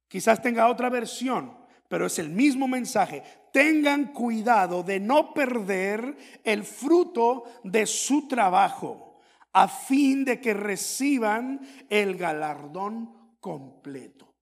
Quizás 0.07 0.41
tenga 0.41 0.67
otra 0.67 0.89
versión, 0.89 1.57
pero 1.87 2.05
es 2.05 2.19
el 2.19 2.29
mismo 2.29 2.67
mensaje. 2.67 3.23
Tengan 3.51 4.13
cuidado 4.13 4.83
de 4.83 4.99
no 4.99 5.33
perder 5.33 6.15
el 6.43 6.63
fruto 6.63 7.45
de 7.63 7.85
su 7.85 8.27
trabajo 8.27 9.19
a 9.53 9.67
fin 9.67 10.23
de 10.23 10.39
que 10.39 10.53
reciban 10.53 11.59
el 11.89 12.15
galardón 12.15 13.37
completo. 13.39 14.35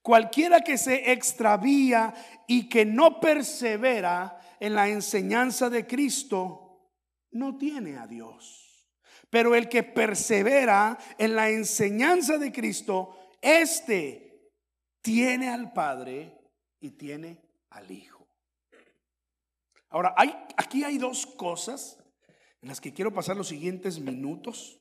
Cualquiera 0.00 0.60
que 0.60 0.78
se 0.78 1.12
extravía 1.12 2.14
y 2.46 2.68
que 2.68 2.86
no 2.86 3.20
persevera 3.20 4.38
en 4.60 4.74
la 4.74 4.88
enseñanza 4.88 5.68
de 5.68 5.86
Cristo, 5.86 6.92
no 7.32 7.58
tiene 7.58 7.98
a 7.98 8.06
Dios. 8.06 8.88
Pero 9.28 9.54
el 9.54 9.68
que 9.68 9.82
persevera 9.82 10.96
en 11.18 11.34
la 11.34 11.50
enseñanza 11.50 12.38
de 12.38 12.52
Cristo, 12.52 13.34
este 13.42 14.52
tiene 15.02 15.48
al 15.48 15.72
Padre 15.72 16.35
tiene 16.90 17.40
al 17.70 17.90
Hijo. 17.90 18.26
Ahora, 19.88 20.14
hay, 20.16 20.34
aquí 20.56 20.84
hay 20.84 20.98
dos 20.98 21.26
cosas 21.26 21.98
en 22.60 22.68
las 22.68 22.80
que 22.80 22.92
quiero 22.92 23.12
pasar 23.12 23.36
los 23.36 23.48
siguientes 23.48 23.98
minutos, 24.00 24.80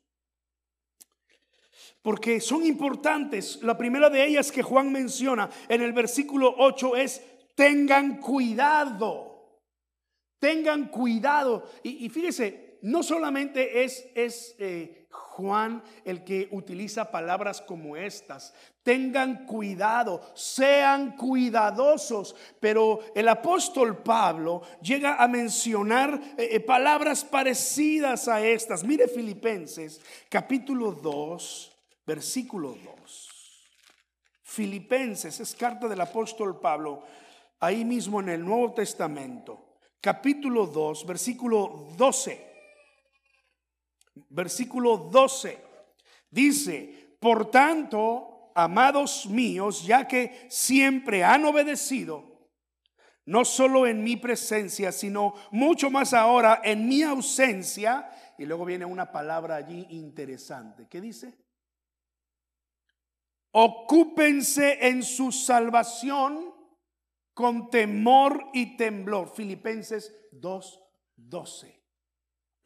porque 2.01 2.41
son 2.41 2.65
importantes. 2.65 3.61
La 3.61 3.77
primera 3.77 4.09
de 4.09 4.25
ellas 4.25 4.51
que 4.51 4.63
Juan 4.63 4.91
menciona 4.91 5.49
en 5.69 5.81
el 5.81 5.93
versículo 5.93 6.55
8 6.57 6.95
es, 6.95 7.21
tengan 7.55 8.19
cuidado, 8.19 9.61
tengan 10.39 10.87
cuidado. 10.89 11.69
Y 11.83 12.09
fíjese, 12.09 12.64
no 12.85 13.01
solamente 13.01 13.83
es, 13.83 14.05
es 14.13 14.55
eh, 14.59 15.07
Juan 15.09 15.83
el 16.03 16.23
que 16.23 16.47
utiliza 16.51 17.09
palabras 17.09 17.59
como 17.59 17.97
estas. 17.97 18.53
Tengan 18.83 19.47
cuidado, 19.47 20.21
sean 20.35 21.17
cuidadosos. 21.17 22.35
Pero 22.59 22.99
el 23.15 23.27
apóstol 23.27 24.03
Pablo 24.03 24.61
llega 24.83 25.15
a 25.15 25.27
mencionar 25.27 26.21
eh, 26.37 26.49
eh, 26.51 26.59
palabras 26.59 27.25
parecidas 27.25 28.27
a 28.27 28.45
estas. 28.45 28.83
Mire 28.83 29.07
Filipenses 29.07 29.99
capítulo 30.29 30.91
2, 30.91 31.77
versículo 32.05 32.77
2. 33.01 33.29
Filipenses 34.43 35.39
es 35.39 35.55
carta 35.55 35.87
del 35.87 36.01
apóstol 36.01 36.59
Pablo, 36.59 37.01
ahí 37.59 37.83
mismo 37.83 38.19
en 38.19 38.29
el 38.29 38.45
Nuevo 38.45 38.73
Testamento, 38.73 39.79
capítulo 39.99 40.67
2, 40.67 41.07
versículo 41.07 41.87
12 41.97 42.54
versículo 44.29 44.97
12. 44.97 45.57
Dice, 46.29 47.15
por 47.19 47.49
tanto, 47.49 48.51
amados 48.55 49.25
míos, 49.27 49.85
ya 49.85 50.07
que 50.07 50.47
siempre 50.49 51.23
han 51.23 51.45
obedecido, 51.45 52.23
no 53.25 53.43
solo 53.43 53.87
en 53.87 54.03
mi 54.03 54.17
presencia, 54.17 54.91
sino 54.91 55.33
mucho 55.51 55.89
más 55.89 56.13
ahora 56.13 56.61
en 56.63 56.87
mi 56.87 57.01
ausencia. 57.03 58.09
Y 58.37 58.45
luego 58.45 58.65
viene 58.65 58.85
una 58.85 59.11
palabra 59.11 59.55
allí 59.55 59.87
interesante. 59.89 60.87
¿Qué 60.87 61.01
dice? 61.01 61.37
Ocúpense 63.51 64.87
en 64.87 65.01
su 65.01 65.31
salvación 65.31 66.53
con 67.33 67.69
temor 67.69 68.49
y 68.53 68.77
temblor. 68.77 69.33
Filipenses 69.33 70.13
2.12. 70.33 71.74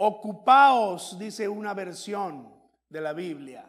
Ocupaos, 0.02 1.20
dice 1.20 1.50
una 1.50 1.74
versión 1.74 2.54
de 2.88 3.02
la 3.02 3.12
Biblia. 3.12 3.66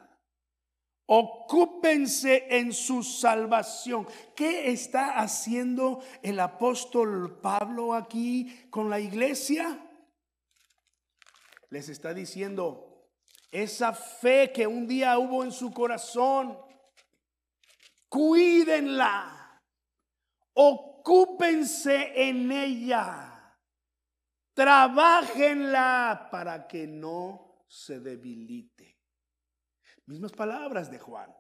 Ocúpense 1.06 2.46
en 2.56 2.72
su 2.72 3.02
salvación. 3.02 4.06
¿Qué 4.36 4.70
está 4.70 5.18
haciendo 5.18 6.00
el 6.22 6.38
apóstol 6.38 7.40
Pablo 7.40 7.94
aquí 7.94 8.68
con 8.70 8.88
la 8.88 9.00
iglesia? 9.00 9.76
Les 11.68 11.88
está 11.88 12.14
diciendo, 12.14 13.08
esa 13.50 13.92
fe 13.92 14.52
que 14.52 14.68
un 14.68 14.86
día 14.86 15.18
hubo 15.18 15.42
en 15.42 15.50
su 15.50 15.72
corazón, 15.72 16.56
cuídenla, 18.08 19.60
ocúpense 20.54 22.12
en 22.28 22.52
ella. 22.52 23.39
Trabajenla 24.60 26.28
para 26.30 26.68
que 26.68 26.86
no 26.86 27.64
se 27.66 27.98
debilite. 27.98 29.00
Mismas 30.04 30.32
palabras 30.32 30.90
de 30.90 30.98
Juan. 30.98 31.34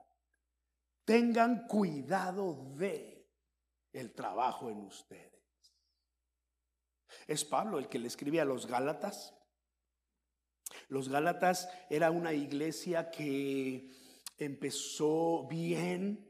Tengan 1.04 1.66
cuidado 1.66 2.72
de 2.78 3.28
el 3.92 4.14
trabajo 4.14 4.70
en 4.70 4.78
ustedes. 4.86 5.44
Es 7.26 7.44
Pablo 7.44 7.78
el 7.78 7.90
que 7.90 7.98
le 7.98 8.06
escribe 8.06 8.40
a 8.40 8.46
los 8.46 8.64
Gálatas. 8.64 9.36
Los 10.88 11.10
Gálatas 11.10 11.68
era 11.90 12.10
una 12.10 12.32
iglesia 12.32 13.10
que 13.10 13.86
empezó 14.38 15.46
bien, 15.46 16.29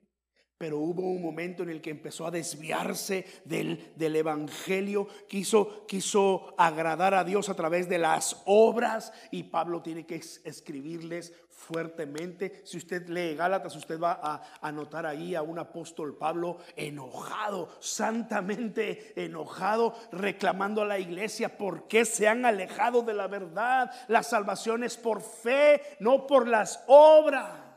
pero 0.60 0.76
hubo 0.76 1.00
un 1.00 1.22
momento 1.22 1.62
en 1.62 1.70
el 1.70 1.80
que 1.80 1.88
empezó 1.88 2.26
a 2.26 2.30
desviarse 2.30 3.24
del, 3.46 3.94
del, 3.96 4.14
Evangelio, 4.14 5.08
quiso, 5.26 5.86
quiso 5.86 6.54
agradar 6.58 7.14
a 7.14 7.24
Dios 7.24 7.48
a 7.48 7.54
través 7.54 7.88
de 7.88 7.96
las 7.96 8.42
obras 8.44 9.10
y 9.30 9.44
Pablo 9.44 9.80
tiene 9.80 10.04
que 10.04 10.16
escribirles 10.16 11.32
fuertemente. 11.48 12.60
Si 12.66 12.76
usted 12.76 13.08
lee 13.08 13.36
Gálatas, 13.36 13.74
usted 13.74 13.98
va 13.98 14.20
a 14.22 14.42
anotar 14.60 15.06
ahí 15.06 15.34
a 15.34 15.40
un 15.40 15.58
apóstol 15.58 16.18
Pablo 16.18 16.58
enojado, 16.76 17.70
santamente 17.80 19.14
enojado, 19.16 19.94
reclamando 20.12 20.82
a 20.82 20.86
la 20.86 20.98
iglesia 20.98 21.56
por 21.56 21.88
qué 21.88 22.04
se 22.04 22.28
han 22.28 22.44
alejado 22.44 23.00
de 23.00 23.14
la 23.14 23.28
verdad. 23.28 23.90
La 24.08 24.22
salvación 24.22 24.84
es 24.84 24.98
por 24.98 25.22
fe, 25.22 25.80
no 26.00 26.26
por 26.26 26.46
las 26.46 26.84
obras. 26.86 27.69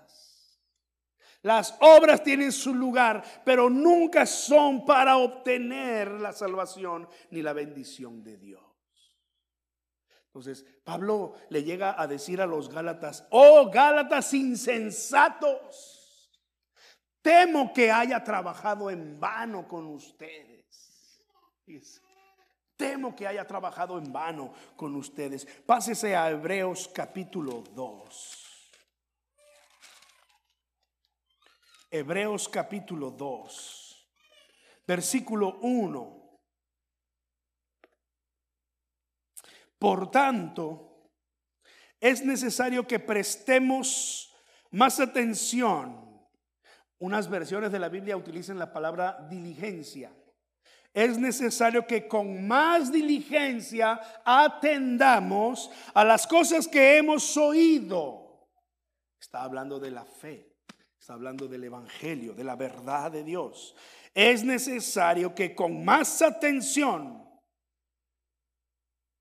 Las 1.43 1.77
obras 1.81 2.23
tienen 2.23 2.53
su 2.53 2.73
lugar, 2.73 3.21
pero 3.43 3.69
nunca 3.69 4.25
son 4.25 4.85
para 4.85 5.17
obtener 5.17 6.09
la 6.11 6.31
salvación 6.31 7.07
ni 7.31 7.41
la 7.41 7.51
bendición 7.51 8.23
de 8.23 8.37
Dios. 8.37 8.63
Entonces, 10.27 10.65
Pablo 10.85 11.35
le 11.49 11.63
llega 11.63 12.01
a 12.01 12.07
decir 12.07 12.41
a 12.41 12.47
los 12.47 12.69
Gálatas, 12.69 13.27
oh 13.29 13.69
Gálatas 13.69 14.33
insensatos, 14.33 16.31
temo 17.21 17.73
que 17.73 17.91
haya 17.91 18.23
trabajado 18.23 18.89
en 18.89 19.19
vano 19.19 19.67
con 19.67 19.85
ustedes. 19.87 21.21
Temo 22.77 23.13
que 23.15 23.27
haya 23.27 23.45
trabajado 23.45 23.97
en 23.97 24.11
vano 24.11 24.53
con 24.77 24.95
ustedes. 24.95 25.45
Pásese 25.65 26.15
a 26.15 26.29
Hebreos 26.29 26.89
capítulo 26.93 27.63
2. 27.75 28.42
Hebreos 31.95 32.49
capítulo 32.49 33.11
2, 33.11 34.09
versículo 34.87 35.59
1. 35.61 36.39
Por 39.77 40.09
tanto, 40.09 41.11
es 41.99 42.25
necesario 42.25 42.87
que 42.87 42.97
prestemos 42.97 44.33
más 44.71 44.99
atención. 44.99 46.19
Unas 46.97 47.29
versiones 47.29 47.71
de 47.71 47.77
la 47.77 47.89
Biblia 47.89 48.17
utilizan 48.17 48.57
la 48.57 48.73
palabra 48.73 49.27
diligencia. 49.29 50.11
Es 50.95 51.19
necesario 51.19 51.85
que 51.85 52.07
con 52.07 52.47
más 52.47 52.91
diligencia 52.91 54.01
atendamos 54.25 55.69
a 55.93 56.03
las 56.03 56.25
cosas 56.25 56.67
que 56.67 56.97
hemos 56.97 57.37
oído. 57.37 58.49
Está 59.21 59.43
hablando 59.43 59.79
de 59.79 59.91
la 59.91 60.05
fe. 60.05 60.52
Está 61.03 61.15
hablando 61.15 61.49
del 61.49 61.65
Evangelio, 61.65 62.33
de 62.33 62.45
la 62.45 62.55
verdad 62.55 63.11
de 63.11 63.25
Dios. 63.25 63.75
Es 64.13 64.41
necesario 64.41 65.35
que 65.35 65.53
con 65.53 65.83
más 65.83 66.21
atención 66.21 67.29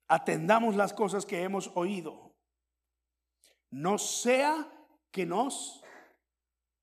atendamos 0.06 0.76
las 0.76 0.92
cosas 0.92 1.26
que 1.26 1.42
hemos 1.42 1.72
oído. 1.74 2.36
No 3.72 3.98
sea 3.98 4.64
que 5.10 5.26
nos 5.26 5.82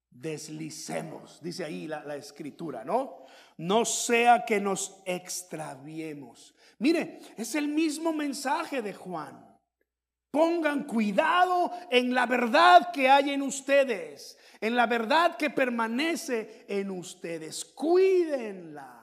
deslicemos, 0.10 1.42
dice 1.42 1.64
ahí 1.64 1.88
la, 1.88 2.18
escritura, 2.18 2.84
¿no? 2.84 3.24
No 3.56 3.86
sea 3.86 4.44
que 4.46 4.60
nos 4.60 5.02
extraviemos. 5.06 6.54
Mire, 6.78 7.22
es 7.38 7.56
el 7.56 7.70
mismo 7.70 8.12
mensaje 8.12 8.82
de 8.82 8.94
Juan. 8.94 9.48
Pongan 10.30 10.84
cuidado 10.84 11.72
en 11.90 12.14
la 12.14 12.26
verdad 12.26 12.92
que 12.92 13.10
hay 13.10 13.30
en 13.30 13.42
ustedes 13.42 14.38
en 14.62 14.76
la 14.76 14.88
verdad 14.88 15.38
que 15.38 15.50
permanece 15.50 16.66
en 16.68 16.92
ustedes. 16.92 17.64
Cuídenla 17.64 19.00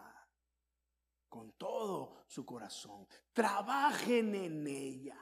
con 1.28 1.52
todo 1.52 2.24
su 2.26 2.44
corazón. 2.44 3.06
Trabajen 3.32 4.34
en 4.34 4.66
ella. 4.66 5.18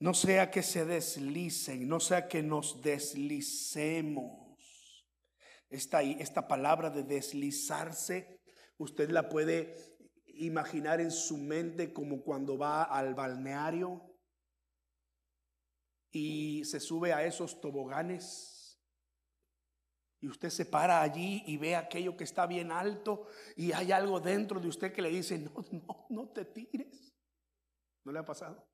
No 0.00 0.14
sea 0.14 0.50
que 0.50 0.64
se 0.64 0.84
deslicen, 0.84 1.88
no 1.88 2.00
sea 2.00 2.26
que 2.26 2.42
nos 2.42 2.82
deslicemos. 2.82 4.42
Esta, 5.70 6.02
esta 6.02 6.48
palabra 6.48 6.90
de 6.90 7.04
deslizarse, 7.04 8.42
usted 8.78 9.10
la 9.10 9.28
puede 9.28 9.76
imaginar 10.26 11.00
en 11.00 11.12
su 11.12 11.38
mente 11.38 11.92
como 11.92 12.22
cuando 12.22 12.58
va 12.58 12.82
al 12.82 13.14
balneario 13.14 14.11
y 16.12 16.64
se 16.64 16.78
sube 16.78 17.12
a 17.12 17.24
esos 17.24 17.60
toboganes. 17.60 18.78
Y 20.20 20.28
usted 20.28 20.50
se 20.50 20.66
para 20.66 21.02
allí 21.02 21.42
y 21.46 21.56
ve 21.56 21.74
aquello 21.74 22.16
que 22.16 22.22
está 22.22 22.46
bien 22.46 22.70
alto 22.70 23.26
y 23.56 23.72
hay 23.72 23.90
algo 23.90 24.20
dentro 24.20 24.60
de 24.60 24.68
usted 24.68 24.92
que 24.92 25.02
le 25.02 25.08
dice, 25.08 25.36
no, 25.38 25.52
no, 25.72 26.06
no 26.10 26.28
te 26.28 26.44
tires. 26.44 27.12
¿No 28.04 28.12
le 28.12 28.20
ha 28.20 28.24
pasado? 28.24 28.64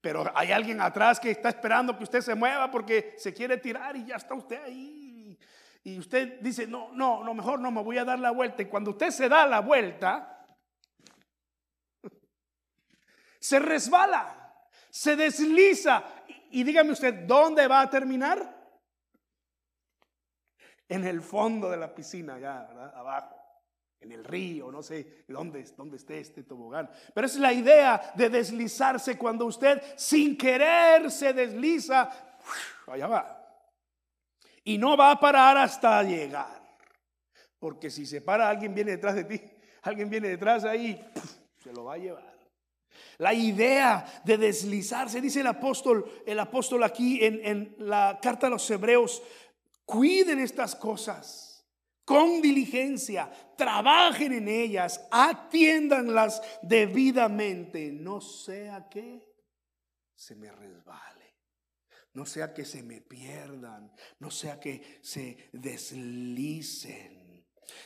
Pero 0.00 0.32
hay 0.34 0.52
alguien 0.52 0.80
atrás 0.80 1.20
que 1.20 1.30
está 1.30 1.50
esperando 1.50 1.96
que 1.96 2.04
usted 2.04 2.22
se 2.22 2.34
mueva 2.34 2.70
porque 2.70 3.14
se 3.18 3.34
quiere 3.34 3.58
tirar 3.58 3.96
y 3.96 4.06
ya 4.06 4.16
está 4.16 4.34
usted 4.34 4.62
ahí. 4.62 5.38
y 5.84 5.98
usted 5.98 6.40
dice, 6.40 6.66
no, 6.66 6.90
no, 6.92 7.22
no, 7.22 7.34
mejor 7.34 7.60
no, 7.60 7.70
me 7.70 7.82
voy 7.82 7.98
a 7.98 8.04
dar 8.04 8.18
la 8.18 8.30
vuelta. 8.30 8.62
Y 8.62 8.66
cuando 8.66 8.92
usted 8.92 9.10
se 9.10 9.28
da 9.28 9.46
la 9.46 9.60
vuelta, 9.60 10.46
se 13.38 13.58
resbala, 13.58 14.66
se 14.88 15.16
desliza. 15.16 16.04
Y, 16.50 16.64
dígame 16.64 16.92
usted, 16.92 17.26
¿dónde 17.26 17.66
va 17.66 17.82
a 17.82 17.90
terminar? 17.90 18.58
En 20.88 21.04
el 21.04 21.22
fondo 21.22 21.70
de 21.70 21.76
la 21.76 21.94
piscina, 21.94 22.34
allá, 22.34 22.62
abajo 22.94 23.40
en 24.00 24.12
el 24.12 24.24
río, 24.24 24.72
no 24.72 24.82
sé 24.82 25.24
dónde, 25.28 25.62
dónde 25.76 25.98
esté 25.98 26.18
este 26.20 26.42
tobogán. 26.42 26.90
Pero 27.14 27.26
es 27.26 27.36
la 27.36 27.52
idea 27.52 28.12
de 28.14 28.30
deslizarse 28.30 29.18
cuando 29.18 29.44
usted 29.44 29.82
sin 29.96 30.36
querer 30.38 31.10
se 31.10 31.32
desliza, 31.32 32.10
allá 32.86 33.06
va. 33.06 33.36
Y 34.64 34.78
no 34.78 34.96
va 34.96 35.12
a 35.12 35.20
parar 35.20 35.58
hasta 35.58 36.02
llegar. 36.02 36.60
Porque 37.58 37.90
si 37.90 38.06
se 38.06 38.22
para, 38.22 38.48
alguien 38.48 38.74
viene 38.74 38.92
detrás 38.92 39.14
de 39.14 39.24
ti, 39.24 39.40
alguien 39.82 40.08
viene 40.08 40.28
detrás 40.28 40.64
ahí, 40.64 41.06
se 41.62 41.72
lo 41.72 41.84
va 41.84 41.94
a 41.94 41.98
llevar. 41.98 42.29
La 43.20 43.34
idea 43.34 44.22
de 44.24 44.38
deslizarse, 44.38 45.20
dice 45.20 45.40
el 45.40 45.46
apóstol, 45.46 46.22
el 46.26 46.40
apóstol 46.40 46.82
aquí 46.82 47.22
en, 47.22 47.44
en 47.44 47.76
la 47.78 48.18
carta 48.20 48.46
a 48.46 48.50
los 48.50 48.70
hebreos, 48.70 49.22
cuiden 49.84 50.38
estas 50.38 50.74
cosas 50.74 51.68
con 52.06 52.40
diligencia, 52.40 53.30
trabajen 53.58 54.32
en 54.32 54.48
ellas, 54.48 55.06
atiéndanlas 55.10 56.40
debidamente, 56.62 57.92
no 57.92 58.22
sea 58.22 58.88
que 58.88 59.20
se 60.14 60.34
me 60.34 60.50
resbale, 60.50 61.36
no 62.14 62.24
sea 62.24 62.54
que 62.54 62.64
se 62.64 62.82
me 62.82 63.02
pierdan, 63.02 63.92
no 64.18 64.30
sea 64.30 64.58
que 64.58 64.98
se 65.02 65.50
deslicen. 65.52 67.20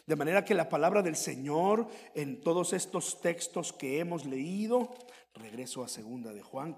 De 0.06 0.16
manera 0.16 0.44
que 0.44 0.54
la 0.54 0.68
palabra 0.68 1.02
del 1.02 1.16
Señor 1.16 1.88
en 2.14 2.40
todos 2.40 2.72
estos 2.72 3.20
textos 3.20 3.72
que 3.72 3.98
hemos 3.98 4.24
leído, 4.24 4.94
regreso 5.34 5.82
a 5.82 5.88
segunda 5.88 6.32
de 6.32 6.42
Juan 6.42 6.76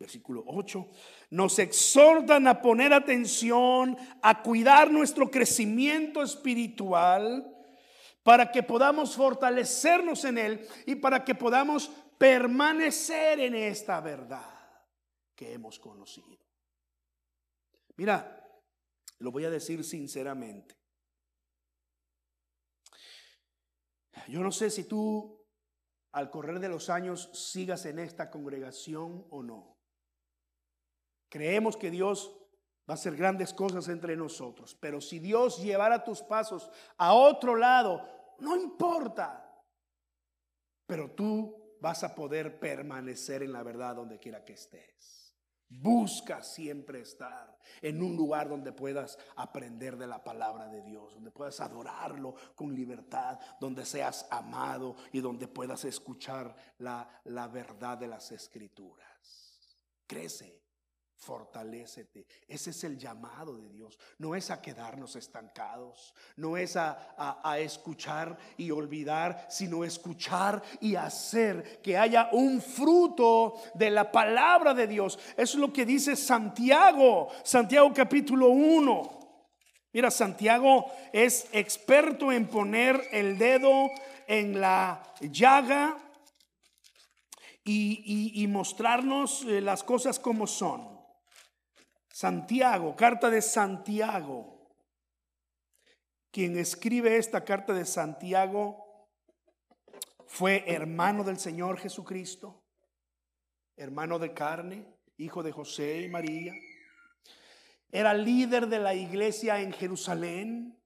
versículo 0.00 0.42
8, 0.46 0.88
nos 1.28 1.58
exhortan 1.58 2.48
a 2.48 2.62
poner 2.62 2.94
atención, 2.94 3.98
a 4.22 4.42
cuidar 4.42 4.90
nuestro 4.90 5.30
crecimiento 5.30 6.22
espiritual 6.22 7.54
para 8.22 8.50
que 8.50 8.62
podamos 8.62 9.14
fortalecernos 9.14 10.24
en 10.24 10.38
Él 10.38 10.68
y 10.86 10.94
para 10.96 11.22
que 11.22 11.34
podamos 11.34 11.90
permanecer 12.16 13.40
en 13.40 13.54
esta 13.54 14.00
verdad 14.00 14.48
que 15.34 15.52
hemos 15.52 15.78
conocido. 15.78 16.38
Mira, 17.96 18.42
lo 19.18 19.30
voy 19.30 19.44
a 19.44 19.50
decir 19.50 19.84
sinceramente. 19.84 20.74
Yo 24.28 24.40
no 24.40 24.50
sé 24.50 24.70
si 24.70 24.84
tú 24.84 25.39
al 26.12 26.30
correr 26.30 26.60
de 26.60 26.68
los 26.68 26.90
años 26.90 27.30
sigas 27.32 27.86
en 27.86 27.98
esta 27.98 28.30
congregación 28.30 29.26
o 29.30 29.42
no. 29.42 29.76
Creemos 31.28 31.76
que 31.76 31.90
Dios 31.90 32.36
va 32.88 32.94
a 32.94 32.94
hacer 32.94 33.16
grandes 33.16 33.54
cosas 33.54 33.88
entre 33.88 34.16
nosotros, 34.16 34.76
pero 34.80 35.00
si 35.00 35.18
Dios 35.20 35.62
llevara 35.62 36.02
tus 36.02 36.22
pasos 36.22 36.68
a 36.96 37.14
otro 37.14 37.54
lado, 37.54 38.04
no 38.40 38.56
importa, 38.56 39.64
pero 40.86 41.12
tú 41.12 41.76
vas 41.80 42.02
a 42.02 42.14
poder 42.14 42.58
permanecer 42.58 43.42
en 43.42 43.52
la 43.52 43.62
verdad 43.62 43.94
donde 43.94 44.18
quiera 44.18 44.44
que 44.44 44.54
estés. 44.54 45.19
Busca 45.72 46.42
siempre 46.42 47.00
estar 47.00 47.56
en 47.80 48.02
un 48.02 48.16
lugar 48.16 48.48
donde 48.48 48.72
puedas 48.72 49.16
aprender 49.36 49.96
de 49.96 50.08
la 50.08 50.22
palabra 50.22 50.66
de 50.66 50.82
Dios, 50.82 51.14
donde 51.14 51.30
puedas 51.30 51.60
adorarlo 51.60 52.34
con 52.56 52.74
libertad, 52.74 53.38
donde 53.60 53.86
seas 53.86 54.26
amado 54.30 54.96
y 55.12 55.20
donde 55.20 55.46
puedas 55.46 55.84
escuchar 55.84 56.56
la, 56.78 57.08
la 57.24 57.46
verdad 57.46 57.96
de 57.96 58.08
las 58.08 58.32
escrituras. 58.32 59.08
Crece 60.08 60.60
Fortalécete. 61.20 62.26
Ese 62.48 62.70
es 62.70 62.82
el 62.82 62.96
llamado 62.96 63.58
de 63.58 63.68
Dios. 63.68 63.98
No 64.16 64.34
es 64.34 64.50
a 64.50 64.62
quedarnos 64.62 65.16
estancados. 65.16 66.14
No 66.36 66.56
es 66.56 66.76
a, 66.76 67.14
a, 67.44 67.58
escuchar 67.58 68.38
y 68.56 68.70
olvidar, 68.70 69.46
sino 69.50 69.84
escuchar 69.84 70.62
y 70.80 70.94
hacer 70.94 71.82
que 71.82 71.98
haya 71.98 72.30
un 72.32 72.62
fruto 72.62 73.60
de 73.74 73.90
la 73.90 74.10
palabra 74.10 74.72
de 74.72 74.86
Dios. 74.86 75.18
Eso 75.36 75.58
es 75.58 75.60
lo 75.60 75.70
que 75.74 75.84
dice 75.84 76.16
Santiago. 76.16 77.28
Santiago 77.44 77.92
capítulo 77.92 78.48
1. 78.48 79.10
Mira, 79.92 80.10
Santiago 80.10 80.86
es 81.12 81.48
experto 81.52 82.32
en 82.32 82.48
poner 82.48 82.98
el 83.12 83.36
dedo 83.36 83.90
en 84.26 84.58
la 84.58 85.02
llaga 85.20 85.98
y, 87.62 88.32
y 88.42 88.46
mostrarnos 88.46 89.44
eh, 89.44 89.60
las 89.60 89.84
cosas 89.84 90.18
como 90.18 90.46
son. 90.46 90.99
Santiago, 92.20 92.94
carta 92.96 93.30
de 93.30 93.40
Santiago. 93.40 94.68
Quien 96.30 96.58
escribe 96.58 97.16
esta 97.16 97.46
carta 97.46 97.72
de 97.72 97.86
Santiago 97.86 99.08
fue 100.26 100.62
hermano 100.66 101.24
del 101.24 101.38
Señor 101.38 101.78
Jesucristo, 101.78 102.62
hermano 103.74 104.18
de 104.18 104.34
carne, 104.34 104.86
hijo 105.16 105.42
de 105.42 105.50
José 105.50 106.02
y 106.02 106.10
María. 106.10 106.52
Era 107.90 108.12
líder 108.12 108.66
de 108.66 108.80
la 108.80 108.92
iglesia 108.92 109.58
en 109.62 109.72
Jerusalén. 109.72 110.78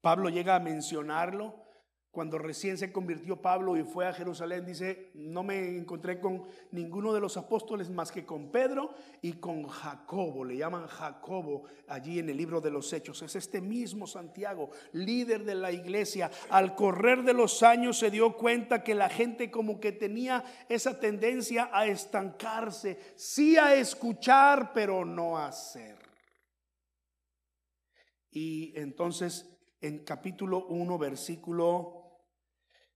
Pablo 0.00 0.28
llega 0.28 0.54
a 0.54 0.60
mencionarlo 0.60 1.63
cuando 2.14 2.38
recién 2.38 2.78
se 2.78 2.92
convirtió 2.92 3.42
Pablo 3.42 3.76
y 3.76 3.82
fue 3.82 4.06
a 4.06 4.12
Jerusalén, 4.12 4.64
dice, 4.64 5.10
no 5.14 5.42
me 5.42 5.76
encontré 5.76 6.20
con 6.20 6.44
ninguno 6.70 7.12
de 7.12 7.20
los 7.20 7.36
apóstoles 7.36 7.90
más 7.90 8.12
que 8.12 8.24
con 8.24 8.52
Pedro 8.52 8.94
y 9.20 9.32
con 9.34 9.66
Jacobo, 9.66 10.44
le 10.44 10.56
llaman 10.56 10.86
Jacobo 10.86 11.64
allí 11.88 12.20
en 12.20 12.30
el 12.30 12.36
libro 12.36 12.60
de 12.60 12.70
los 12.70 12.92
Hechos. 12.92 13.20
Es 13.22 13.34
este 13.34 13.60
mismo 13.60 14.06
Santiago, 14.06 14.70
líder 14.92 15.44
de 15.44 15.56
la 15.56 15.72
iglesia. 15.72 16.30
Al 16.50 16.76
correr 16.76 17.24
de 17.24 17.34
los 17.34 17.64
años 17.64 17.98
se 17.98 18.12
dio 18.12 18.36
cuenta 18.36 18.84
que 18.84 18.94
la 18.94 19.08
gente 19.08 19.50
como 19.50 19.80
que 19.80 19.90
tenía 19.90 20.44
esa 20.68 21.00
tendencia 21.00 21.68
a 21.72 21.86
estancarse, 21.86 22.96
sí 23.16 23.56
a 23.56 23.74
escuchar, 23.74 24.72
pero 24.72 25.04
no 25.04 25.36
a 25.36 25.48
hacer. 25.48 25.98
Y 28.30 28.72
entonces 28.78 29.50
en 29.84 29.98
capítulo 29.98 30.66
1, 30.68 30.96
versículo 30.96 32.03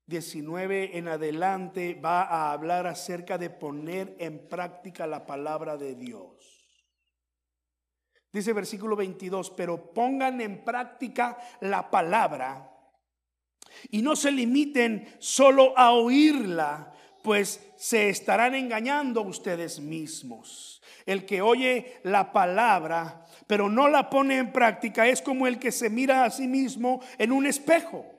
19 0.09 0.97
en 0.97 1.07
adelante 1.07 1.94
va 1.94 2.23
a 2.23 2.53
hablar 2.53 2.87
acerca 2.87 3.37
de 3.37 3.51
poner 3.51 4.16
en 4.18 4.49
práctica 4.49 5.07
la 5.07 5.27
palabra 5.27 5.77
de 5.77 5.94
Dios. 5.94 6.33
Dice 8.33 8.55
versículo 8.55 8.97
22, 8.97 9.51
pero 9.51 9.92
pongan 9.92 10.40
en 10.40 10.64
práctica 10.64 11.37
la 11.61 11.90
palabra 11.90 12.75
y 13.90 14.01
no 14.01 14.16
se 14.16 14.31
limiten 14.31 15.14
solo 15.18 15.77
a 15.77 15.92
oírla, 15.92 16.90
pues 17.23 17.61
se 17.77 18.09
estarán 18.09 18.55
engañando 18.55 19.21
ustedes 19.21 19.79
mismos. 19.79 20.83
El 21.05 21.27
que 21.27 21.42
oye 21.42 22.01
la 22.03 22.33
palabra, 22.33 23.27
pero 23.47 23.68
no 23.68 23.88
la 23.88 24.09
pone 24.09 24.38
en 24.38 24.53
práctica, 24.53 25.07
es 25.07 25.21
como 25.21 25.47
el 25.47 25.59
que 25.59 25.71
se 25.71 25.90
mira 25.90 26.25
a 26.25 26.31
sí 26.31 26.49
mismo 26.49 27.03
en 27.18 27.31
un 27.31 27.44
espejo 27.44 28.17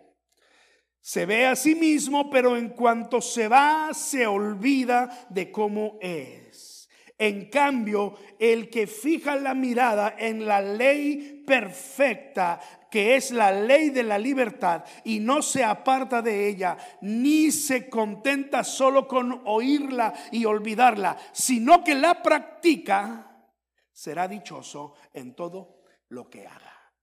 se 1.02 1.26
ve 1.26 1.48
a 1.48 1.56
sí 1.56 1.76
mismo, 1.76 2.30
pero 2.30 2.58
en 2.58 2.70
cuanto 2.70 3.22
se 3.22 3.48
va, 3.48 3.94
se 3.94 4.28
olvida 4.28 5.28
de 5.30 5.52
cómo 5.52 5.98
es. 6.02 6.88
En 7.18 7.50
cambio, 7.50 8.16
el 8.40 8.70
que 8.70 8.88
fija 8.88 9.36
la 9.36 9.54
mirada 9.54 10.16
en 10.18 10.46
la 10.46 10.62
ley 10.62 11.44
perfecta, 11.46 12.62
que 12.90 13.18
es 13.18 13.32
la 13.32 13.52
ley 13.52 13.90
de 13.90 14.04
la 14.04 14.18
libertad, 14.18 14.86
y 15.04 15.20
no 15.20 15.42
se 15.42 15.64
aparta 15.64 16.22
de 16.22 16.48
ella, 16.48 16.78
ni 17.02 17.52
se 17.52 17.90
contenta 17.90 18.64
solo 18.64 19.06
con 19.06 19.42
oírla 19.46 20.14
y 20.32 20.46
olvidarla, 20.46 21.18
sino 21.34 21.84
que 21.84 21.96
la 21.96 22.24
practica, 22.24 23.26
será 23.92 24.30
dichoso 24.30 24.94
en 25.14 25.36
todo 25.36 25.84
lo 26.08 26.30
que 26.30 26.48
haga. 26.48 26.94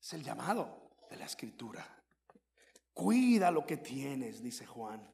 Es 0.00 0.12
el 0.12 0.22
llamado 0.22 0.90
de 1.10 1.16
la 1.16 1.24
escritura. 1.24 2.01
Cuida 2.92 3.50
lo 3.50 3.64
que 3.64 3.78
tienes, 3.78 4.42
dice 4.42 4.66
Juan. 4.66 5.12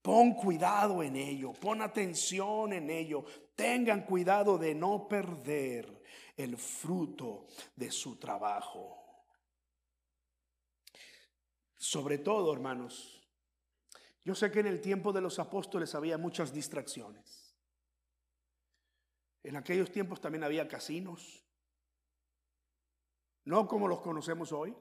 Pon 0.00 0.34
cuidado 0.34 1.02
en 1.02 1.14
ello, 1.16 1.52
pon 1.52 1.80
atención 1.80 2.72
en 2.72 2.90
ello. 2.90 3.24
Tengan 3.54 4.04
cuidado 4.04 4.58
de 4.58 4.74
no 4.74 5.06
perder 5.06 6.02
el 6.36 6.56
fruto 6.56 7.46
de 7.76 7.90
su 7.90 8.16
trabajo. 8.16 8.98
Sobre 11.76 12.18
todo, 12.18 12.52
hermanos, 12.52 13.22
yo 14.24 14.34
sé 14.34 14.50
que 14.50 14.60
en 14.60 14.66
el 14.66 14.80
tiempo 14.80 15.12
de 15.12 15.20
los 15.20 15.38
apóstoles 15.38 15.94
había 15.94 16.16
muchas 16.16 16.52
distracciones. 16.52 17.56
En 19.42 19.56
aquellos 19.56 19.90
tiempos 19.90 20.20
también 20.20 20.44
había 20.44 20.68
casinos. 20.68 21.44
no 23.44 23.66
como 23.66 23.88
los 23.88 24.00
conocemos 24.00 24.52
hoy. 24.52 24.76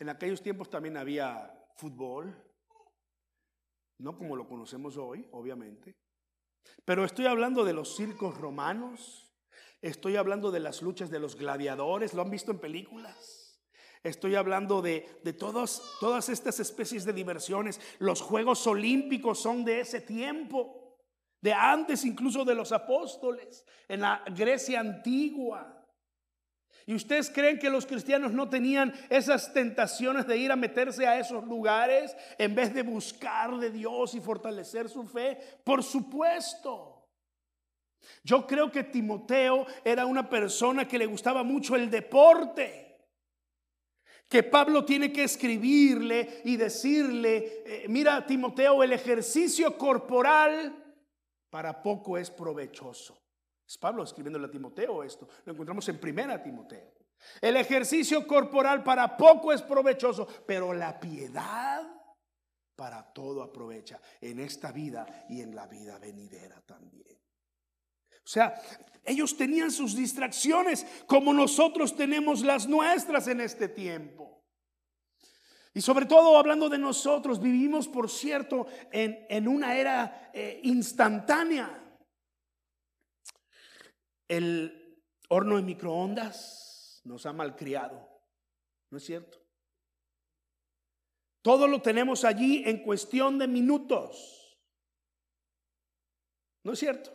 En 0.00 0.08
aquellos 0.08 0.42
tiempos 0.42 0.70
también 0.70 0.96
había 0.96 1.54
fútbol, 1.76 2.34
no 3.98 4.16
como 4.16 4.34
lo 4.34 4.48
conocemos 4.48 4.96
hoy, 4.96 5.28
obviamente. 5.32 5.94
Pero 6.86 7.04
estoy 7.04 7.26
hablando 7.26 7.64
de 7.64 7.74
los 7.74 7.96
circos 7.96 8.38
romanos, 8.38 9.30
estoy 9.82 10.16
hablando 10.16 10.50
de 10.50 10.60
las 10.60 10.80
luchas 10.80 11.10
de 11.10 11.20
los 11.20 11.36
gladiadores, 11.36 12.14
¿lo 12.14 12.22
han 12.22 12.30
visto 12.30 12.50
en 12.50 12.58
películas? 12.58 13.62
Estoy 14.02 14.36
hablando 14.36 14.80
de, 14.80 15.20
de 15.22 15.34
todas, 15.34 15.82
todas 16.00 16.30
estas 16.30 16.58
especies 16.60 17.04
de 17.04 17.12
diversiones. 17.12 17.78
Los 17.98 18.22
Juegos 18.22 18.66
Olímpicos 18.66 19.38
son 19.38 19.66
de 19.66 19.80
ese 19.80 20.00
tiempo, 20.00 20.96
de 21.42 21.52
antes 21.52 22.06
incluso 22.06 22.46
de 22.46 22.54
los 22.54 22.72
apóstoles, 22.72 23.66
en 23.86 24.00
la 24.00 24.24
Grecia 24.34 24.80
antigua. 24.80 25.79
¿Y 26.90 26.94
ustedes 26.96 27.30
creen 27.30 27.56
que 27.56 27.70
los 27.70 27.86
cristianos 27.86 28.32
no 28.32 28.48
tenían 28.48 28.92
esas 29.08 29.52
tentaciones 29.52 30.26
de 30.26 30.36
ir 30.36 30.50
a 30.50 30.56
meterse 30.56 31.06
a 31.06 31.20
esos 31.20 31.44
lugares 31.44 32.16
en 32.36 32.52
vez 32.52 32.74
de 32.74 32.82
buscar 32.82 33.56
de 33.58 33.70
Dios 33.70 34.12
y 34.16 34.20
fortalecer 34.20 34.88
su 34.88 35.04
fe? 35.04 35.38
Por 35.62 35.84
supuesto. 35.84 37.06
Yo 38.24 38.44
creo 38.44 38.72
que 38.72 38.82
Timoteo 38.82 39.68
era 39.84 40.04
una 40.04 40.28
persona 40.28 40.88
que 40.88 40.98
le 40.98 41.06
gustaba 41.06 41.44
mucho 41.44 41.76
el 41.76 41.88
deporte. 41.88 42.98
Que 44.28 44.42
Pablo 44.42 44.84
tiene 44.84 45.12
que 45.12 45.22
escribirle 45.22 46.40
y 46.44 46.56
decirle, 46.56 47.62
eh, 47.66 47.84
mira 47.88 48.26
Timoteo, 48.26 48.82
el 48.82 48.94
ejercicio 48.94 49.78
corporal 49.78 50.74
para 51.50 51.84
poco 51.84 52.18
es 52.18 52.32
provechoso. 52.32 53.19
Es 53.70 53.78
Pablo 53.78 54.02
escribiéndole 54.02 54.48
a 54.48 54.50
Timoteo 54.50 55.04
esto. 55.04 55.28
Lo 55.44 55.52
encontramos 55.52 55.88
en 55.88 56.00
primera 56.00 56.42
Timoteo. 56.42 56.92
El 57.40 57.54
ejercicio 57.54 58.26
corporal 58.26 58.82
para 58.82 59.16
poco 59.16 59.52
es 59.52 59.62
provechoso, 59.62 60.26
pero 60.44 60.74
la 60.74 60.98
piedad 60.98 61.88
para 62.74 63.12
todo 63.12 63.44
aprovecha 63.44 64.00
en 64.20 64.40
esta 64.40 64.72
vida 64.72 65.06
y 65.28 65.40
en 65.40 65.54
la 65.54 65.68
vida 65.68 66.00
venidera 66.00 66.60
también. 66.62 67.16
O 68.16 68.26
sea, 68.26 68.60
ellos 69.04 69.36
tenían 69.36 69.70
sus 69.70 69.94
distracciones 69.94 70.84
como 71.06 71.32
nosotros 71.32 71.94
tenemos 71.94 72.42
las 72.42 72.66
nuestras 72.66 73.28
en 73.28 73.40
este 73.40 73.68
tiempo. 73.68 74.42
Y 75.74 75.80
sobre 75.80 76.06
todo 76.06 76.36
hablando 76.36 76.68
de 76.68 76.78
nosotros, 76.78 77.40
vivimos, 77.40 77.86
por 77.86 78.10
cierto, 78.10 78.66
en, 78.90 79.46
una 79.46 79.76
era 79.76 80.32
eh, 80.34 80.58
instantánea 80.64 81.79
el 84.30 85.02
horno 85.28 85.56
de 85.56 85.62
microondas 85.62 87.00
nos 87.04 87.26
ha 87.26 87.32
malcriado. 87.32 88.08
¿No 88.90 88.98
es 88.98 89.04
cierto? 89.04 89.38
Todo 91.42 91.66
lo 91.66 91.82
tenemos 91.82 92.24
allí 92.24 92.62
en 92.64 92.84
cuestión 92.84 93.38
de 93.38 93.48
minutos. 93.48 94.56
¿No 96.62 96.72
es 96.72 96.78
cierto? 96.78 97.10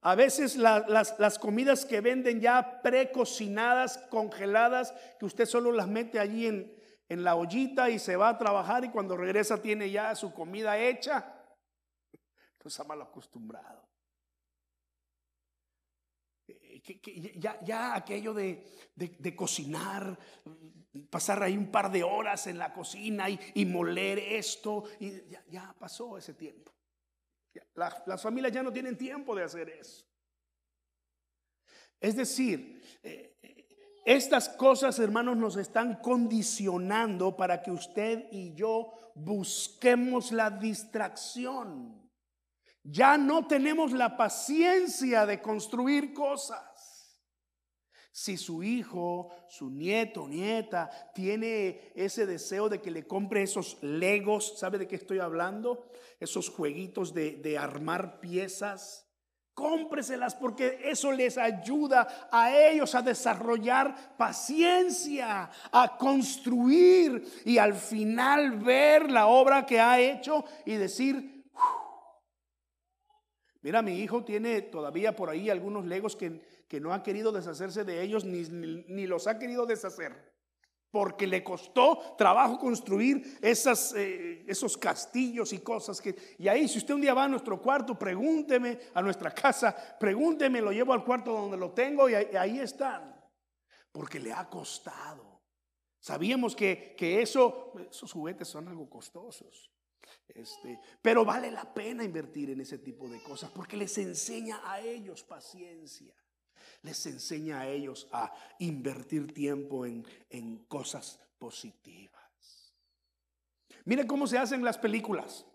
A 0.00 0.16
veces 0.16 0.56
las, 0.56 1.38
comidas 1.38 1.84
que 1.84 2.00
venden 2.00 2.40
ya 2.40 2.82
precocinadas, 2.82 3.98
congeladas, 4.10 4.92
que 5.18 5.26
usted 5.26 5.46
solo 5.46 5.70
las 5.70 5.86
mete 5.86 6.18
allí 6.18 6.46
en, 6.46 6.76
en 7.08 7.22
la 7.22 7.36
ollita 7.36 7.88
y 7.88 8.00
se 8.00 8.16
va 8.16 8.30
a 8.30 8.38
trabajar 8.38 8.84
y 8.84 8.90
cuando 8.90 9.16
regresa 9.16 9.62
tiene 9.62 9.90
ya 9.90 10.14
su 10.16 10.34
comida 10.34 10.76
hecha. 10.76 11.46
Nos 12.64 12.80
ha 12.80 12.84
mal 12.84 13.00
acostumbrado 13.00 13.83
ya, 17.36 17.58
ya, 17.62 17.94
aquello 17.94 18.34
de, 18.34 18.62
cocinar, 19.36 20.18
pasar 21.10 21.42
ahí 21.42 21.56
un 21.56 21.70
par 21.70 21.90
de 21.90 22.02
horas 22.02 22.46
en 22.46 22.58
la 22.58 22.72
cocina 22.72 23.28
y, 23.28 23.64
moler 23.66 24.18
esto, 24.18 24.84
y 25.00 25.22
ya, 25.50 25.74
pasó 25.78 26.18
ese 26.18 26.34
tiempo. 26.34 26.72
las 27.74 28.22
familias 28.22 28.52
ya 28.52 28.62
no 28.62 28.72
tienen 28.72 28.96
tiempo 28.96 29.34
de 29.34 29.44
hacer 29.44 29.68
eso. 29.70 30.04
Es 32.00 32.16
decir, 32.16 32.82
eh, 33.02 33.34
estas 34.04 34.50
cosas, 34.50 34.98
hermanos, 34.98 35.38
nos 35.38 35.56
están 35.56 35.96
condicionando 35.96 37.34
para 37.34 37.62
que 37.62 37.70
usted 37.70 38.26
y 38.30 38.52
yo 38.54 38.92
busquemos 39.14 40.30
la 40.30 40.50
distracción. 40.50 42.04
Ya 42.82 43.16
no 43.16 43.46
tenemos 43.46 43.92
la 43.92 44.14
paciencia 44.18 45.24
de 45.24 45.40
construir 45.40 46.12
cosas. 46.12 46.73
Si 48.16 48.36
su 48.36 48.62
hijo, 48.62 49.30
su 49.48 49.70
nieto, 49.70 50.28
nieta 50.28 50.88
tiene 51.16 51.90
ese 51.96 52.26
deseo 52.26 52.68
de 52.68 52.80
que 52.80 52.92
le 52.92 53.08
compre 53.08 53.42
esos 53.42 53.76
legos, 53.82 54.56
¿sabe 54.56 54.78
de 54.78 54.86
qué 54.86 54.94
estoy 54.94 55.18
hablando? 55.18 55.90
Esos 56.20 56.48
jueguitos 56.48 57.12
de, 57.12 57.58
armar 57.58 58.20
piezas. 58.20 59.10
Cómpreselas 59.52 60.36
porque 60.36 60.78
eso 60.84 61.10
les 61.10 61.36
ayuda 61.36 62.28
a 62.30 62.56
ellos 62.56 62.94
a 62.94 63.02
desarrollar 63.02 64.16
paciencia, 64.16 65.50
a 65.72 65.98
construir 65.98 67.24
y 67.44 67.58
al 67.58 67.74
final 67.74 68.60
ver 68.60 69.10
la 69.10 69.26
obra 69.26 69.66
que 69.66 69.80
ha 69.80 69.98
hecho 69.98 70.44
y 70.64 70.74
decir, 70.74 71.44
mira, 73.60 73.82
mi 73.82 73.98
hijo 73.98 74.22
tiene 74.22 74.62
todavía 74.62 75.16
por 75.16 75.30
ahí 75.30 75.50
algunos 75.50 75.84
legos 75.84 76.14
que 76.14 76.53
que 76.68 76.80
no 76.80 76.92
ha 76.92 77.02
querido 77.02 77.32
deshacerse 77.32 77.84
de 77.84 78.02
ellos 78.02 78.24
ni, 78.24 78.42
ni, 78.42 79.06
los 79.06 79.26
ha 79.26 79.38
querido 79.38 79.66
deshacer. 79.66 80.34
Porque 80.90 81.26
le 81.26 81.42
costó 81.42 82.14
trabajo 82.16 82.58
construir 82.58 83.38
eh, 83.42 84.44
esos 84.46 84.78
castillos 84.78 85.52
y 85.52 85.58
cosas 85.58 86.00
que... 86.00 86.14
Y 86.38 86.46
ahí, 86.46 86.68
si 86.68 86.78
usted 86.78 86.94
un 86.94 87.00
día 87.00 87.14
va 87.14 87.24
a 87.24 87.28
nuestro 87.28 87.60
cuarto, 87.60 87.98
pregúnteme, 87.98 88.78
a 88.94 89.02
nuestra 89.02 89.32
casa, 89.32 89.74
pregúnteme, 89.98 90.60
lo 90.60 90.70
llevo 90.70 90.92
al 90.92 91.04
cuarto 91.04 91.32
donde 91.32 91.56
lo 91.56 91.72
tengo 91.72 92.08
y 92.08 92.14
ahí, 92.14 92.60
están. 92.60 93.12
Porque 93.90 94.20
le 94.20 94.32
ha 94.32 94.48
costado. 94.48 95.42
Sabíamos 95.98 96.54
que, 96.54 96.94
que 96.96 97.20
eso, 97.22 97.72
esos 97.90 98.12
juguetes 98.12 98.46
son 98.46 98.68
algo 98.68 98.88
costosos. 98.88 99.72
Este, 100.28 100.78
pero 101.02 101.24
vale 101.24 101.50
la 101.50 101.72
pena 101.74 102.04
invertir 102.04 102.50
en 102.50 102.60
ese 102.60 102.78
tipo 102.78 103.08
de 103.08 103.22
cosas 103.22 103.50
porque 103.50 103.76
les 103.76 103.96
enseña 103.98 104.60
a 104.64 104.80
ellos 104.80 105.22
paciencia 105.22 106.14
les 106.84 107.06
enseña 107.06 107.60
a 107.60 107.68
ellos 107.68 108.06
a 108.12 108.32
invertir 108.58 109.32
tiempo 109.32 109.86
en, 109.86 110.04
cosas 110.68 111.18
positivas. 111.38 112.74
Mire 113.86 114.06
cómo 114.06 114.26
se 114.26 114.38
hacen 114.38 114.62
las 114.62 114.78
películas. 114.78 115.46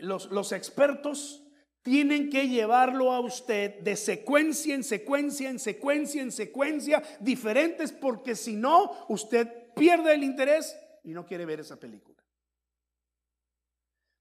Los, 0.00 0.30
los 0.30 0.52
expertos 0.52 1.44
tienen 1.82 2.28
que 2.28 2.48
llevarlo 2.48 3.12
a 3.12 3.20
usted 3.20 3.80
de 3.80 3.96
secuencia 3.96 4.74
en 4.74 4.84
secuencia, 4.84 5.48
en 5.48 5.58
secuencia, 5.58 6.22
en 6.22 6.32
secuencia, 6.32 7.02
diferentes, 7.20 7.92
porque 7.92 8.34
si 8.34 8.56
no, 8.56 9.06
usted 9.08 9.72
pierde 9.74 10.14
el 10.14 10.24
interés 10.24 10.76
y 11.04 11.12
no 11.12 11.24
quiere 11.24 11.46
ver 11.46 11.60
esa 11.60 11.78
película. 11.78 12.12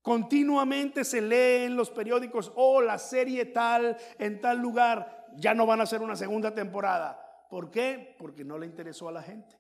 Continuamente 0.02 1.04
se 1.04 1.22
lee 1.22 1.66
en 1.66 1.76
los 1.76 1.92
periódicos, 1.92 2.52
oh, 2.56 2.82
la 2.82 2.98
serie 2.98 3.46
tal, 3.46 3.98
en 4.18 4.42
tal 4.42 4.58
lugar 4.58 5.21
ya 5.38 5.54
no 5.54 5.66
van 5.66 5.80
a 5.80 5.84
hacer 5.84 6.02
una 6.02 6.16
segunda 6.16 6.54
temporada. 6.54 7.48
¿Por 7.50 7.70
qué? 7.72 8.16
Porque 8.18 8.44
no 8.44 8.58
le 8.58 8.66
interesó 8.66 9.10
a 9.10 9.12
la 9.12 9.22
gente. 9.22 9.56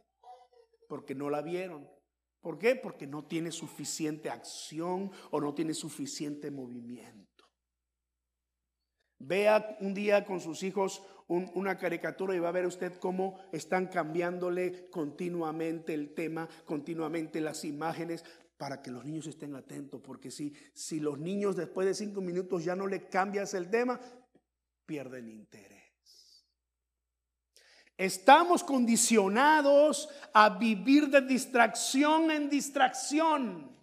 Porque 0.88 1.15
no 1.15 1.29
la 1.29 1.41
vieron. 1.41 1.88
¿Por 2.41 2.57
qué? 2.57 2.75
Porque 2.75 3.05
no 3.05 3.25
tiene 3.25 3.51
suficiente 3.51 4.29
acción 4.29 5.12
o 5.29 5.39
no 5.39 5.53
tiene 5.53 5.73
suficiente 5.73 6.49
movimiento. 6.49 7.45
Vea 9.19 9.77
un 9.81 9.93
día 9.93 10.25
con 10.25 10.39
sus 10.39 10.63
hijos 10.63 11.03
una 11.27 11.77
caricatura 11.77 12.36
y 12.36 12.39
va 12.39 12.49
a 12.49 12.53
ver 12.53 12.65
usted 12.65 12.97
cómo 12.97 13.38
están 13.53 13.88
cambiándole 13.88 14.89
continuamente 14.89 15.93
el 15.93 16.13
tema, 16.13 16.49
continuamente 16.65 17.39
las 17.39 17.63
imágenes, 17.63 18.25
para 18.57 18.81
que 18.81 18.91
los 18.91 19.05
niños 19.05 19.27
estén 19.27 19.55
atentos. 19.55 20.01
Porque 20.01 20.29
si, 20.29 20.53
si 20.73 20.99
los 20.99 21.17
niños 21.17 21.55
después 21.55 21.88
de 21.88 21.93
cinco 21.93 22.21
minutos 22.21 22.63
ya 22.63 22.75
no 22.75 22.86
le 22.86 23.07
cambias 23.07 23.53
el 23.53 23.69
tema, 23.69 23.99
pierden 24.91 25.30
interés. 25.30 26.43
Estamos 27.95 28.62
condicionados 28.62 30.10
a 30.34 30.49
vivir 30.49 31.08
de 31.08 31.21
distracción 31.21 32.30
en 32.30 32.49
distracción. 32.49 33.73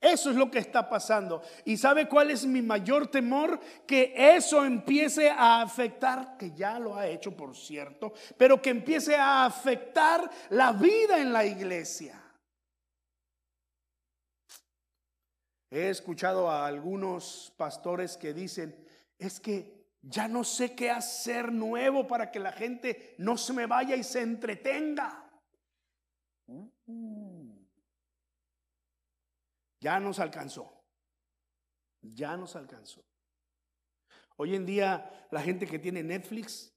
Eso 0.00 0.30
es 0.30 0.36
lo 0.36 0.48
que 0.48 0.60
está 0.60 0.88
pasando. 0.88 1.42
¿Y 1.64 1.76
sabe 1.76 2.08
cuál 2.08 2.30
es 2.30 2.46
mi 2.46 2.62
mayor 2.62 3.08
temor? 3.08 3.58
Que 3.84 4.14
eso 4.14 4.64
empiece 4.64 5.28
a 5.28 5.62
afectar, 5.62 6.36
que 6.36 6.52
ya 6.52 6.78
lo 6.78 6.94
ha 6.94 7.08
hecho 7.08 7.36
por 7.36 7.56
cierto, 7.56 8.12
pero 8.36 8.62
que 8.62 8.70
empiece 8.70 9.16
a 9.16 9.44
afectar 9.44 10.30
la 10.50 10.70
vida 10.70 11.20
en 11.20 11.32
la 11.32 11.44
iglesia. 11.44 12.22
He 15.68 15.88
escuchado 15.88 16.48
a 16.48 16.64
algunos 16.64 17.52
pastores 17.56 18.16
que 18.16 18.32
dicen, 18.32 18.86
es 19.18 19.40
que 19.40 19.81
Ya 20.02 20.26
no 20.26 20.42
sé 20.42 20.74
qué 20.74 20.90
hacer 20.90 21.52
nuevo 21.52 22.06
para 22.06 22.30
que 22.30 22.40
la 22.40 22.52
gente 22.52 23.14
no 23.18 23.36
se 23.36 23.52
me 23.52 23.66
vaya 23.66 23.94
y 23.94 24.02
se 24.02 24.20
entretenga. 24.20 25.30
Ya 29.80 30.00
nos 30.00 30.18
alcanzó. 30.18 30.84
Ya 32.00 32.36
nos 32.36 32.56
alcanzó. 32.56 33.04
Hoy 34.36 34.56
en 34.56 34.66
día 34.66 35.28
la 35.30 35.40
gente 35.40 35.66
que 35.66 35.78
tiene 35.78 36.02
Netflix 36.02 36.72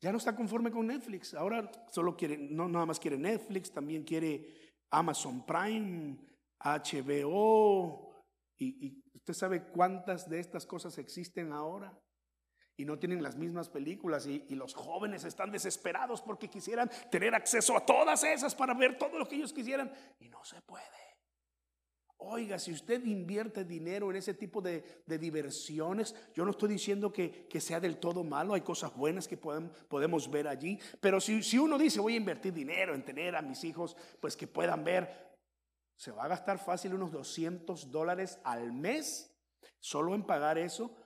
ya 0.00 0.10
no 0.10 0.18
está 0.18 0.34
conforme 0.34 0.70
con 0.70 0.86
Netflix. 0.86 1.34
Ahora 1.34 1.70
solo 1.90 2.16
quiere, 2.16 2.38
no 2.38 2.68
nada 2.68 2.86
más 2.86 2.98
quiere 2.98 3.18
Netflix, 3.18 3.70
también 3.70 4.02
quiere 4.02 4.74
Amazon 4.90 5.44
Prime, 5.44 6.16
HBO. 6.58 8.09
Y, 8.60 9.02
usted 9.14 9.32
sabe 9.32 9.62
cuántas 9.62 10.28
de 10.28 10.38
estas 10.38 10.66
cosas 10.66 10.98
existen 10.98 11.52
ahora 11.52 11.98
y 12.76 12.84
no 12.84 12.98
tienen 12.98 13.22
las 13.22 13.36
mismas 13.36 13.70
películas 13.70 14.26
y, 14.26 14.54
los 14.54 14.74
jóvenes 14.74 15.24
están 15.24 15.50
desesperados 15.50 16.20
porque 16.20 16.48
quisieran 16.48 16.90
tener 17.10 17.34
acceso 17.34 17.76
a 17.76 17.84
todas 17.86 18.22
esas 18.22 18.54
para 18.54 18.74
ver 18.74 18.98
todo 18.98 19.18
lo 19.18 19.26
que 19.26 19.36
ellos 19.36 19.52
quisieran 19.52 19.90
y 20.18 20.28
no 20.28 20.44
se 20.44 20.60
puede. 20.62 20.84
Oiga, 22.22 22.58
si 22.58 22.70
usted 22.72 23.02
invierte 23.06 23.64
dinero 23.64 24.10
en 24.10 24.16
ese 24.16 24.34
tipo 24.34 24.60
de, 24.60 24.84
diversiones, 25.06 26.14
yo 26.34 26.44
no 26.44 26.50
estoy 26.50 26.68
diciendo 26.68 27.10
que, 27.10 27.48
sea 27.60 27.80
del 27.80 27.96
todo 27.96 28.22
malo, 28.24 28.52
hay 28.52 28.60
cosas 28.60 28.94
buenas 28.94 29.26
que 29.26 29.38
podemos, 29.38 29.72
podemos 29.88 30.30
ver 30.30 30.46
allí, 30.46 30.78
pero 31.00 31.18
si, 31.18 31.42
si 31.42 31.56
uno 31.56 31.78
dice 31.78 31.98
voy 31.98 32.12
a 32.12 32.18
invertir 32.18 32.52
dinero 32.52 32.94
en 32.94 33.06
tener 33.06 33.36
a 33.36 33.40
mis 33.40 33.64
hijos, 33.64 33.96
pues 34.20 34.36
que 34.36 34.46
puedan 34.46 34.84
ver, 34.84 35.29
se 36.00 36.12
va 36.12 36.24
a 36.24 36.28
gastar 36.28 36.58
fácil 36.58 36.94
unos 36.94 37.12
200 37.12 37.90
dólares 37.90 38.40
al 38.42 38.72
mes 38.72 39.38
solo 39.78 40.14
en 40.14 40.24
pagar 40.24 40.56
eso, 40.56 40.96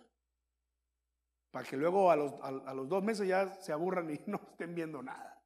para 1.50 1.68
que 1.68 1.76
luego 1.76 2.12
a 2.12 2.16
los, 2.16 2.32
a 2.40 2.72
los 2.72 2.88
dos 2.88 3.02
meses 3.02 3.26
ya 3.26 3.60
se 3.60 3.72
aburran 3.72 4.08
y 4.08 4.20
no 4.26 4.40
estén 4.52 4.72
viendo 4.72 5.02
nada. 5.02 5.42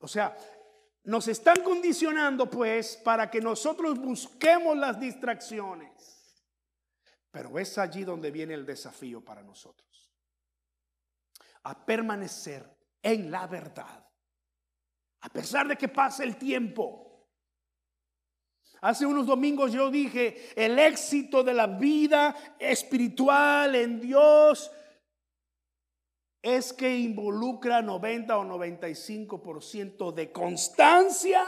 O 0.00 0.06
sea, 0.06 0.36
nos 1.04 1.26
están 1.28 1.62
condicionando 1.62 2.50
pues 2.50 2.98
para 2.98 3.30
que 3.30 3.40
nosotros 3.40 3.98
busquemos 3.98 4.76
las 4.76 5.00
distracciones. 5.00 6.44
Pero 7.30 7.58
es 7.58 7.78
allí 7.78 8.04
donde 8.04 8.30
viene 8.30 8.52
el 8.52 8.66
desafío 8.66 9.24
para 9.24 9.42
nosotros. 9.42 10.12
A 11.62 11.86
permanecer 11.86 12.76
en 13.00 13.30
la 13.30 13.46
verdad. 13.46 14.06
A 15.22 15.30
pesar 15.30 15.66
de 15.66 15.76
que 15.76 15.88
pase 15.88 16.24
el 16.24 16.36
tiempo. 16.36 17.09
Hace 18.82 19.04
unos 19.04 19.26
domingos 19.26 19.72
yo 19.72 19.90
dije, 19.90 20.52
el 20.56 20.78
éxito 20.78 21.42
de 21.42 21.52
la 21.52 21.66
vida 21.66 22.34
espiritual 22.58 23.74
en 23.74 24.00
Dios 24.00 24.70
es 26.42 26.72
que 26.72 26.98
involucra 26.98 27.82
90 27.82 28.38
o 28.38 28.44
95% 28.44 30.12
de 30.14 30.32
constancia 30.32 31.44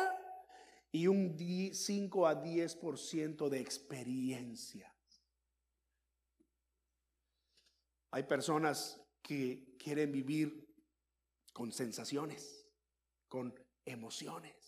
y 0.91 1.07
un 1.07 1.35
5 1.73 2.27
a 2.27 2.43
10% 2.43 3.49
de 3.49 3.61
experiencia. 3.61 4.95
Hay 8.11 8.25
personas 8.25 9.01
que 9.23 9.75
quieren 9.79 10.13
vivir 10.13 10.69
con 11.55 11.73
sensaciones, 11.73 12.69
con 13.29 13.55
emociones. 13.87 14.62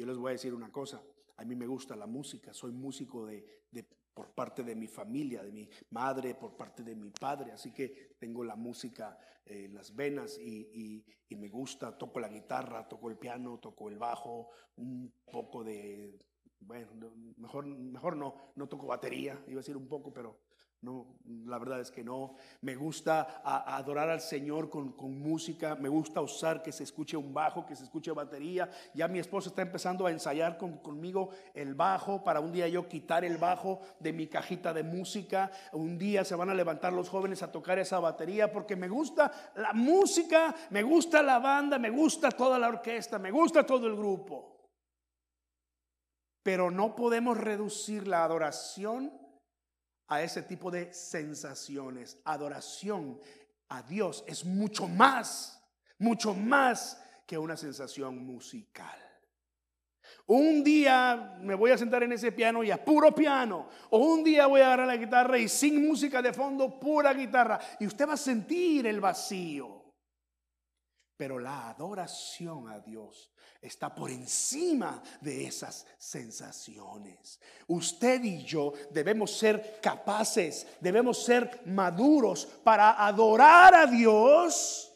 Yo 0.00 0.06
les 0.06 0.16
voy 0.16 0.30
a 0.30 0.32
decir 0.32 0.54
una 0.54 0.72
cosa, 0.72 1.02
a 1.36 1.44
mí 1.44 1.54
me 1.54 1.66
gusta 1.66 1.94
la 1.94 2.06
música, 2.06 2.54
soy 2.54 2.72
músico 2.72 3.26
de, 3.26 3.44
de 3.70 3.86
por 4.14 4.32
parte 4.32 4.62
de 4.62 4.74
mi 4.74 4.86
familia, 4.86 5.42
de 5.42 5.52
mi 5.52 5.68
madre, 5.90 6.34
por 6.34 6.56
parte 6.56 6.82
de 6.82 6.96
mi 6.96 7.10
padre. 7.10 7.52
Así 7.52 7.70
que 7.70 8.16
tengo 8.18 8.42
la 8.42 8.56
música 8.56 9.18
en 9.44 9.74
las 9.74 9.94
venas 9.94 10.38
y, 10.38 11.04
me 11.36 11.50
gusta, 11.50 11.98
toco 11.98 12.18
la 12.18 12.28
guitarra, 12.28 12.88
toco 12.88 13.10
el 13.10 13.18
piano, 13.18 13.58
toco 13.58 13.90
el 13.90 13.98
bajo, 13.98 14.48
un 14.76 15.12
poco 15.30 15.62
de, 15.62 16.18
bueno, 16.60 16.92
mejor, 17.36 17.66
mejor 17.66 18.16
no, 18.16 18.52
no 18.56 18.70
toco 18.70 18.86
batería, 18.86 19.44
iba 19.48 19.58
a 19.58 19.62
decir 19.62 19.76
un 19.76 19.86
poco, 19.86 20.14
pero 20.14 20.40
no, 20.82 21.18
la 21.44 21.58
verdad 21.58 21.80
es 21.80 21.90
que 21.90 22.02
no. 22.02 22.36
Me 22.62 22.74
gusta 22.74 23.42
adorar 23.44 24.08
al 24.08 24.22
Señor 24.22 24.70
con, 24.70 24.94
música. 25.20 25.74
Me 25.74 25.90
gusta 25.90 26.22
usar 26.22 26.62
que 26.62 26.72
se 26.72 26.84
escuche 26.84 27.18
un 27.18 27.34
bajo, 27.34 27.66
que 27.66 27.76
se 27.76 27.84
escuche 27.84 28.10
batería. 28.12 28.70
Ya 28.94 29.06
mi 29.06 29.18
esposa 29.18 29.50
está 29.50 29.60
empezando 29.60 30.06
a 30.06 30.10
ensayar 30.10 30.56
conmigo 30.56 31.30
el 31.52 31.74
bajo 31.74 32.24
para 32.24 32.40
un 32.40 32.50
día 32.50 32.66
yo 32.66 32.88
quitar 32.88 33.26
el 33.26 33.36
bajo 33.36 33.80
de 33.98 34.14
mi 34.14 34.26
cajita 34.26 34.72
de 34.72 34.82
música. 34.82 35.50
Un 35.72 35.98
día 35.98 36.24
se 36.24 36.34
van 36.34 36.48
a 36.48 36.54
levantar 36.54 36.94
los 36.94 37.10
jóvenes 37.10 37.42
a 37.42 37.52
tocar 37.52 37.78
esa 37.78 38.00
batería 38.00 38.50
porque 38.50 38.74
me 38.74 38.88
gusta 38.88 39.52
la 39.56 39.74
música, 39.74 40.54
me 40.70 40.82
gusta 40.82 41.22
la 41.22 41.40
banda, 41.40 41.78
me 41.78 41.90
gusta 41.90 42.30
toda 42.30 42.58
la 42.58 42.68
orquesta, 42.68 43.18
me 43.18 43.30
gusta 43.30 43.66
todo 43.66 43.86
el 43.86 43.96
grupo. 43.96 44.70
Pero 46.42 46.70
no 46.70 46.96
podemos 46.96 47.36
reducir 47.36 48.08
la 48.08 48.24
adoración 48.24 49.20
a 50.10 50.22
ese 50.22 50.42
tipo 50.42 50.70
de 50.70 50.92
sensaciones. 50.92 52.18
Adoración 52.24 53.18
a 53.68 53.82
Dios 53.82 54.24
es 54.26 54.44
mucho 54.44 54.86
más, 54.88 55.62
mucho 55.98 56.34
más 56.34 57.00
que 57.26 57.38
una 57.38 57.56
sensación 57.56 58.18
musical. 58.18 58.98
Un 60.26 60.64
día 60.64 61.38
me 61.40 61.54
voy 61.54 61.70
a 61.70 61.78
sentar 61.78 62.02
en 62.02 62.12
ese 62.12 62.32
piano 62.32 62.64
y 62.64 62.72
a 62.72 62.84
puro 62.84 63.14
piano. 63.14 63.68
O 63.90 63.98
un 63.98 64.24
día 64.24 64.46
voy 64.46 64.60
a 64.60 64.66
agarrar 64.66 64.88
la 64.88 64.96
guitarra 64.96 65.38
y 65.38 65.48
sin 65.48 65.86
música 65.86 66.20
de 66.20 66.32
fondo, 66.32 66.78
pura 66.80 67.14
guitarra. 67.14 67.60
Y 67.78 67.86
usted 67.86 68.08
va 68.08 68.14
a 68.14 68.16
sentir 68.16 68.88
el 68.88 69.00
vacío. 69.00 69.79
Pero 71.20 71.38
la 71.38 71.68
adoración 71.68 72.70
a 72.70 72.80
Dios 72.80 73.30
está 73.60 73.94
por 73.94 74.10
encima 74.10 75.02
de 75.20 75.44
esas 75.44 75.86
sensaciones. 75.98 77.38
Usted 77.66 78.24
y 78.24 78.42
yo 78.42 78.72
debemos 78.90 79.36
ser 79.36 79.80
capaces, 79.82 80.66
debemos 80.80 81.22
ser 81.22 81.60
maduros 81.66 82.46
para 82.64 83.06
adorar 83.06 83.74
a 83.74 83.86
Dios, 83.86 84.90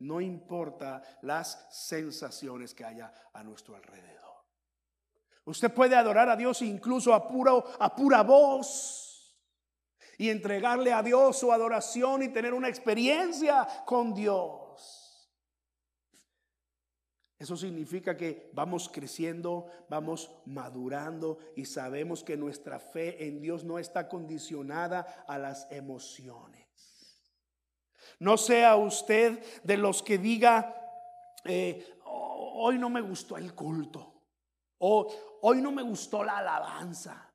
no 0.00 0.20
importa 0.20 1.02
las 1.22 1.66
sensaciones 1.70 2.74
que 2.74 2.84
haya 2.84 3.10
a 3.32 3.42
nuestro 3.42 3.76
alrededor. 3.76 4.44
Usted 5.46 5.72
puede 5.72 5.96
adorar 5.96 6.28
a 6.28 6.36
Dios 6.36 6.60
incluso 6.60 7.14
a, 7.14 7.26
pura 7.26 8.22
voz 8.22 9.34
y 10.18 10.28
entregarle 10.28 10.92
a 10.92 11.02
Dios 11.02 11.38
su 11.38 11.50
adoración 11.50 12.24
y 12.24 12.28
tener 12.28 12.52
una 12.52 12.68
experiencia 12.68 13.66
con 13.86 14.12
Dios. 14.12 14.65
Eso 17.38 17.56
significa 17.56 18.16
que 18.16 18.50
vamos 18.54 18.88
creciendo, 18.88 19.66
vamos 19.90 20.30
madurando 20.46 21.38
y 21.54 21.66
sabemos 21.66 22.24
que 22.24 22.36
nuestra 22.36 22.78
fe 22.78 23.26
en 23.26 23.42
Dios 23.42 23.62
no 23.62 23.78
está 23.78 24.08
condicionada 24.08 25.24
a 25.28 25.36
las 25.36 25.70
emociones. 25.70 26.66
No 28.18 28.38
sea 28.38 28.76
usted 28.76 29.44
de 29.62 29.76
los 29.76 30.02
que 30.02 30.16
diga, 30.16 30.74
eh, 31.44 31.98
hoy 32.04 32.78
no 32.78 32.88
me 32.88 33.02
gustó 33.02 33.36
el 33.36 33.54
culto, 33.54 34.14
o 34.78 35.38
hoy 35.42 35.60
no 35.60 35.70
me 35.72 35.82
gustó 35.82 36.24
la 36.24 36.38
alabanza, 36.38 37.30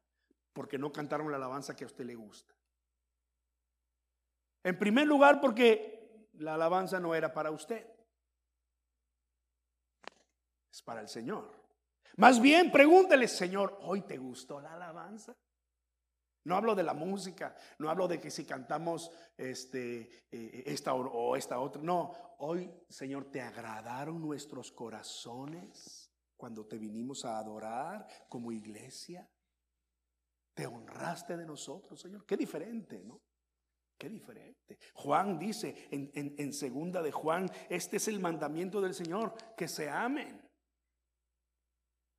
porque 0.51 0.79
no 0.79 0.91
cantaron 0.91 1.29
la 1.29 1.37
alabanza 1.37 1.75
que 1.75 1.83
a 1.83 1.87
usted 1.87 2.05
le 2.05 2.15
gusta. 2.15 2.55
En 4.63 4.79
primer 4.79 5.05
lugar, 5.05 5.39
porque 5.39 6.27
la 6.33 6.55
alabanza 6.55 6.99
no 6.99 7.13
era 7.13 7.31
para 7.31 7.51
usted 7.51 8.00
es 10.71 10.81
para 10.81 11.01
el 11.01 11.09
Señor. 11.09 11.61
Más 12.17 12.41
bien 12.41 12.71
pregúntele, 12.71 13.27
Señor, 13.27 13.77
¿hoy 13.81 14.01
te 14.01 14.17
gustó 14.17 14.59
la 14.59 14.73
alabanza? 14.73 15.35
No 16.43 16.55
hablo 16.55 16.73
de 16.73 16.83
la 16.83 16.93
música, 16.93 17.55
no 17.77 17.89
hablo 17.89 18.07
de 18.07 18.19
que 18.19 18.31
si 18.31 18.45
cantamos 18.45 19.11
este, 19.37 20.25
eh, 20.31 20.63
esta 20.65 20.93
o 20.93 21.35
esta 21.35 21.59
otra. 21.59 21.81
No, 21.81 22.11
hoy, 22.39 22.71
Señor, 22.89 23.29
¿te 23.29 23.41
agradaron 23.41 24.19
nuestros 24.19 24.71
corazones 24.71 26.11
cuando 26.35 26.65
te 26.65 26.79
vinimos 26.79 27.25
a 27.25 27.37
adorar 27.37 28.07
como 28.27 28.51
iglesia? 28.51 29.29
¿Te 30.55 30.65
honraste 30.65 31.37
de 31.37 31.45
nosotros, 31.45 32.01
Señor? 32.01 32.25
Qué 32.25 32.35
diferente, 32.35 33.03
¿no? 33.03 33.21
Qué 33.97 34.09
diferente. 34.09 34.79
Juan 34.95 35.37
dice 35.37 35.87
en, 35.91 36.09
en 36.15 36.53
segunda 36.53 37.03
de 37.03 37.11
Juan, 37.11 37.51
este 37.69 37.97
es 37.97 38.07
el 38.07 38.19
mandamiento 38.19 38.81
del 38.81 38.95
Señor, 38.95 39.35
que 39.55 39.67
se 39.67 39.87
amen. 39.87 40.40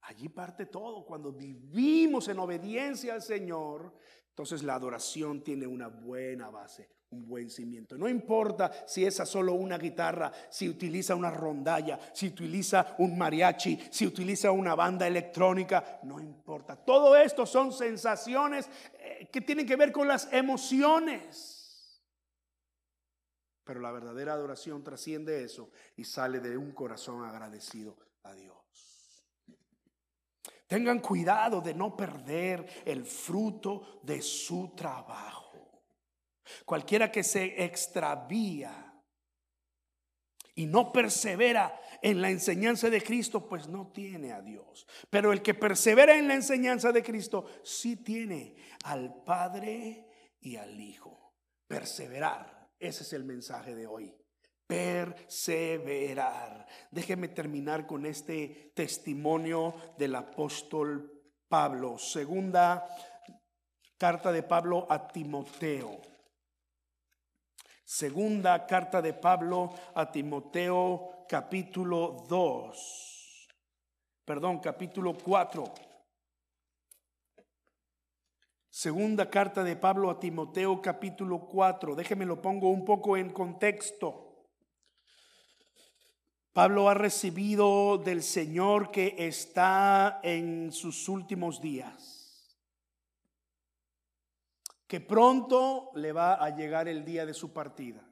Allí 0.03 0.29
parte 0.29 0.67
todo. 0.67 1.05
Cuando 1.05 1.33
vivimos 1.33 2.29
en 2.29 2.39
obediencia 2.39 3.15
al 3.15 3.23
Señor, 3.23 3.93
entonces 4.29 4.63
la 4.63 4.75
adoración 4.75 5.45
tiene 5.45 5.67
una 5.67 5.89
buena 5.89 6.49
base, 6.51 6.89
un 7.11 7.27
buen 7.27 7.51
cimiento. 7.51 7.97
No 7.97 8.09
importa 8.09 8.73
si 8.87 9.05
es 9.05 9.17
solo 9.17 9.53
una 9.53 9.79
guitarra, 9.79 10.33
si 10.51 10.69
utiliza 10.69 11.15
una 11.15 11.31
rondalla, 11.31 11.99
si 12.13 12.29
utiliza 12.29 12.97
un 12.99 13.17
mariachi, 13.17 13.79
si 13.91 14.07
utiliza 14.07 14.51
una 14.51 14.75
banda 14.75 15.07
electrónica, 15.07 16.01
no 16.05 16.19
importa. 16.19 16.77
Todo 16.77 17.15
esto 17.15 17.47
son 17.47 17.73
sensaciones 17.73 18.69
eh, 18.95 19.29
que 19.31 19.43
tienen 19.43 19.67
que 19.67 19.77
ver 19.77 19.93
con 19.93 20.09
las 20.09 20.33
emociones. 20.33 22.03
Pero 23.65 23.81
la 23.81 23.93
verdadera 23.93 24.33
adoración 24.33 24.83
trasciende 24.83 25.45
eso 25.45 25.71
y 25.97 26.05
sale 26.05 26.41
de 26.41 26.57
un 26.57 26.73
corazón 26.73 27.25
agradecido 27.25 27.97
a 28.25 28.35
Dios. 28.35 28.92
Tengan 30.73 31.01
cuidado 31.01 31.61
de 31.61 31.75
no 31.75 31.95
perder 31.95 32.67
el 32.87 33.05
fruto 33.05 34.01
de 34.03 34.23
su 34.23 34.73
trabajo. 34.75 35.83
Cualquiera 36.65 37.13
que 37.13 37.23
se 37.23 37.63
extravía 37.63 38.91
y 40.55 40.65
no 40.65 40.91
persevera 40.91 41.79
en 42.01 42.23
la 42.23 42.31
enseñanza 42.31 42.89
de 42.89 43.03
Cristo, 43.03 43.47
pues 43.47 43.69
no 43.69 43.93
tiene 43.93 44.33
a 44.33 44.41
Dios. 44.41 44.87
Pero 45.11 45.35
el 45.35 45.43
que 45.43 45.53
persevera 45.53 46.17
en 46.17 46.27
la 46.27 46.37
enseñanza 46.37 46.91
de 46.91 47.03
Cristo, 47.03 47.45
sí 47.63 47.97
tiene 47.97 48.57
al 48.85 49.23
Padre 49.25 50.07
y 50.41 50.57
al 50.57 50.81
Hijo. 50.81 51.35
Perseverar, 51.69 52.71
ese 52.79 53.03
es 53.03 53.13
el 53.13 53.25
mensaje 53.25 53.75
de 53.75 53.87
hoy 53.87 54.22
perseverar. 54.73 56.67
Déjeme 56.91 57.29
terminar 57.29 57.87
con 57.87 58.07
este 58.07 58.73
testimonio 58.75 59.75
del 59.99 60.15
apóstol 60.15 61.13
Pablo. 61.47 61.99
Segunda 61.99 62.87
carta 63.99 64.33
de 64.33 64.43
Pablo 64.43 64.87
a 64.89 65.09
Timoteo. 65.09 66.01
Segunda 67.85 68.67
carta 68.67 69.03
de 69.03 69.13
Pablo 69.13 69.75
a 69.95 70.11
Timoteo 70.11 71.27
capítulo 71.29 72.25
2. 72.27 73.49
Perdón, 74.25 74.61
capítulo 74.61 75.19
4. 75.23 75.65
Segunda 78.71 79.29
carta 79.29 79.63
de 79.63 79.77
Pablo 79.77 80.09
a 80.09 80.19
Timoteo 80.19 80.81
capítulo 80.81 81.47
4. 81.47 81.95
Déjeme 81.95 82.25
lo 82.25 82.41
pongo 82.41 82.71
un 82.71 82.87
poco 82.87 83.19
en 83.19 83.29
contexto. 83.29 84.32
Pablo 86.53 86.91
ha 86.91 86.95
recibido 86.95 87.97
del 87.97 88.23
Señor 88.23 88.91
que 88.91 89.15
está 89.17 90.21
en 90.23 90.71
sus 90.71 91.09
últimos 91.09 91.63
días, 91.63 92.59
que 94.87 95.01
pronto 95.01 95.91
le 95.95 96.13
va 96.13 96.35
a 96.35 96.55
llegar 96.55 96.89
el 96.89 97.07
día 97.07 97.25
de 97.25 97.33
su 97.33 97.55
partida. 97.55 98.07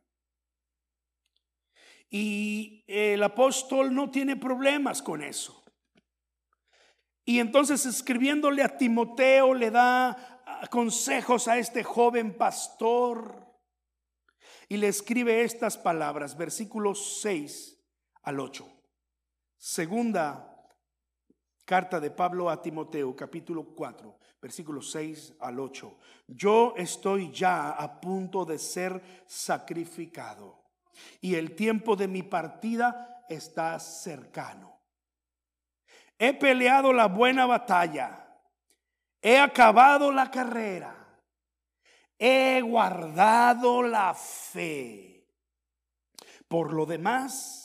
Y 2.09 2.82
el 2.86 3.22
apóstol 3.22 3.95
no 3.95 4.11
tiene 4.11 4.36
problemas 4.36 5.03
con 5.03 5.22
eso. 5.22 5.62
Y 7.26 7.41
entonces 7.41 7.84
escribiéndole 7.84 8.62
a 8.62 8.78
Timoteo 8.78 9.53
le 9.53 9.70
da 9.70 10.43
consejos 10.70 11.47
a 11.47 11.59
este 11.59 11.84
joven 11.84 12.38
pastor 12.38 13.47
y 14.66 14.78
le 14.78 14.88
escribe 14.88 15.43
estas 15.43 15.76
palabras, 15.76 16.38
versículo 16.38 16.95
6 16.95 17.76
al 18.31 18.39
8. 18.39 18.64
Segunda 19.59 20.68
carta 21.64 21.99
de 21.99 22.12
Pablo 22.12 22.49
a 22.49 22.62
Timoteo, 22.62 23.14
capítulo 23.14 23.74
4, 23.74 24.18
versículos 24.41 24.91
6 24.93 25.35
al 25.41 25.59
8. 25.59 25.99
Yo 26.28 26.74
estoy 26.76 27.33
ya 27.33 27.70
a 27.70 28.01
punto 28.01 28.45
de 28.45 28.59
ser 28.59 29.24
sacrificado 29.26 30.62
y 31.20 31.35
el 31.35 31.57
tiempo 31.57 31.97
de 31.97 32.07
mi 32.07 32.22
partida 32.22 33.24
está 33.28 33.78
cercano. 33.81 34.78
He 36.16 36.33
peleado 36.35 36.93
la 36.93 37.07
buena 37.07 37.47
batalla, 37.47 38.28
he 39.20 39.39
acabado 39.39 40.12
la 40.12 40.31
carrera, 40.31 40.95
he 42.16 42.61
guardado 42.61 43.83
la 43.83 44.14
fe. 44.14 45.26
Por 46.47 46.72
lo 46.72 46.87
demás, 46.87 47.59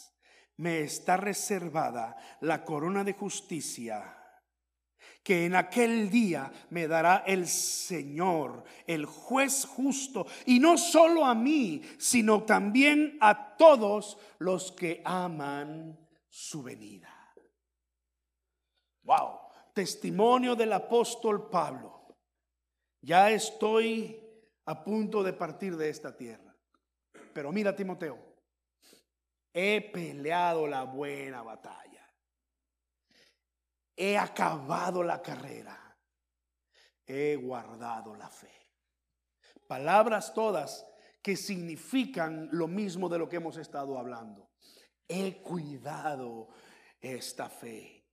me 0.57 0.81
está 0.81 1.17
reservada 1.17 2.15
la 2.41 2.63
corona 2.63 3.03
de 3.03 3.13
justicia 3.13 4.21
que 5.25 5.45
en 5.45 5.55
aquel 5.55 6.11
día 6.11 6.51
me 6.69 6.87
dará 6.87 7.23
el 7.25 7.47
Señor, 7.47 8.63
el 8.85 9.05
juez 9.05 9.65
justo, 9.65 10.27
y 10.45 10.59
no 10.59 10.77
solo 10.77 11.25
a 11.25 11.33
mí, 11.33 11.81
sino 11.97 12.43
también 12.43 13.17
a 13.19 13.55
todos 13.57 14.19
los 14.37 14.71
que 14.71 15.01
aman 15.03 15.97
su 16.29 16.61
venida. 16.61 17.09
Wow, 19.01 19.39
testimonio 19.73 20.55
del 20.55 20.73
apóstol 20.73 21.49
Pablo. 21.49 22.15
Ya 23.01 23.31
estoy 23.31 24.19
a 24.65 24.83
punto 24.83 25.23
de 25.23 25.33
partir 25.33 25.75
de 25.75 25.89
esta 25.89 26.15
tierra. 26.15 26.55
Pero 27.33 27.51
mira, 27.51 27.75
Timoteo, 27.75 28.19
He 29.57 29.79
peleado 29.79 30.67
la 30.67 30.83
buena 30.83 31.41
batalla. 31.41 32.05
He 33.95 34.17
acabado 34.17 35.01
la 35.01 35.21
carrera. 35.21 35.97
He 37.07 37.37
guardado 37.37 38.13
la 38.15 38.27
fe. 38.27 38.51
Palabras 39.65 40.33
todas 40.33 40.85
que 41.21 41.37
significan 41.37 42.49
lo 42.51 42.67
mismo 42.67 43.07
de 43.07 43.17
lo 43.17 43.29
que 43.29 43.37
hemos 43.37 43.55
estado 43.55 43.97
hablando. 43.97 44.51
He 45.07 45.41
cuidado 45.41 46.49
esta 46.99 47.47
fe. 47.47 48.03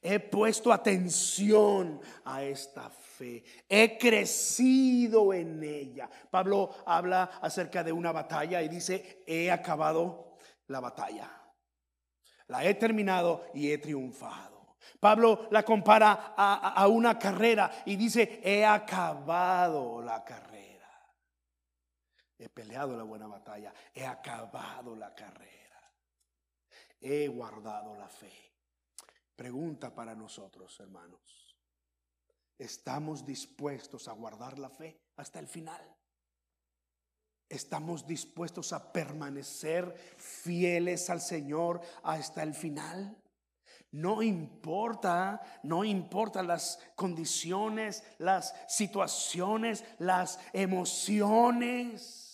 He 0.00 0.18
puesto 0.18 0.72
atención 0.72 2.00
a 2.24 2.42
esta 2.42 2.90
fe. 2.90 3.44
He 3.68 3.96
crecido 3.96 5.32
en 5.32 5.62
ella. 5.62 6.10
Pablo 6.28 6.74
habla 6.84 7.30
acerca 7.40 7.84
de 7.84 7.92
una 7.92 8.10
batalla 8.10 8.60
y 8.62 8.68
dice, 8.68 9.22
he 9.28 9.48
acabado 9.48 10.31
la 10.72 10.80
batalla. 10.80 11.30
La 12.48 12.64
he 12.64 12.74
terminado 12.74 13.46
y 13.54 13.70
he 13.70 13.78
triunfado. 13.78 14.76
Pablo 14.98 15.48
la 15.50 15.62
compara 15.62 16.34
a, 16.36 16.86
una 16.88 17.18
carrera 17.18 17.70
y 17.86 17.96
dice, 17.96 18.40
he 18.42 18.64
acabado 18.64 20.02
la 20.02 20.24
carrera. 20.24 20.88
He 22.36 22.48
peleado 22.48 22.96
la 22.96 23.04
buena 23.04 23.28
batalla, 23.28 23.72
he 23.94 24.04
acabado 24.04 24.96
la 24.96 25.14
carrera. 25.14 25.52
He 27.00 27.28
guardado 27.28 27.94
la 27.94 28.08
fe. 28.08 28.32
Pregunta 29.36 29.94
para 29.94 30.14
nosotros, 30.14 30.78
hermanos. 30.80 31.56
¿Estamos 32.58 33.24
dispuestos 33.24 34.06
a 34.08 34.12
guardar 34.12 34.58
la 34.58 34.70
fe 34.70 35.00
hasta 35.16 35.38
el 35.38 35.48
final? 35.48 35.82
¿Estamos 37.52 38.06
dispuestos 38.06 38.72
a 38.72 38.90
permanecer 38.94 39.94
fieles 40.16 41.10
al 41.10 41.20
Señor 41.20 41.82
hasta 42.02 42.42
el 42.42 42.54
final? 42.54 43.14
No 43.90 44.22
importa, 44.22 45.60
no 45.62 45.84
importa 45.84 46.42
las 46.42 46.78
condiciones, 46.96 48.04
las 48.16 48.54
situaciones, 48.68 49.84
las 49.98 50.40
emociones, 50.54 52.32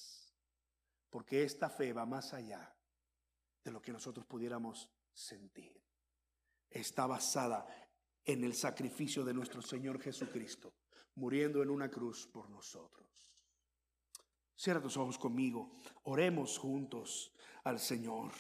porque 1.11 1.43
esta 1.43 1.69
fe 1.69 1.93
va 1.93 2.07
más 2.07 2.33
allá 2.33 2.73
de 3.64 3.73
lo 3.73 3.83
que 3.83 3.91
nosotros 3.91 4.25
pudiéramos 4.25 4.89
sentir. 5.12 5.83
Está 6.71 7.09
basada 7.09 7.66
en 8.25 8.45
el 8.45 8.55
sacrificio 8.55 9.25
de 9.25 9.35
nuestro 9.35 9.62
Señor 9.62 10.01
Jesucristo, 10.01 10.75
muriendo 11.16 11.61
en 11.61 11.71
una 11.71 11.91
cruz 11.91 12.29
por 12.29 12.49
nosotros. 12.49 13.08
Cierra 14.59 14.81
tus 14.81 14.97
ojos 14.97 15.17
conmigo. 15.19 15.71
Oremos 16.03 16.59
juntos 16.59 17.33
al 17.63 17.79
Señor. 17.79 18.33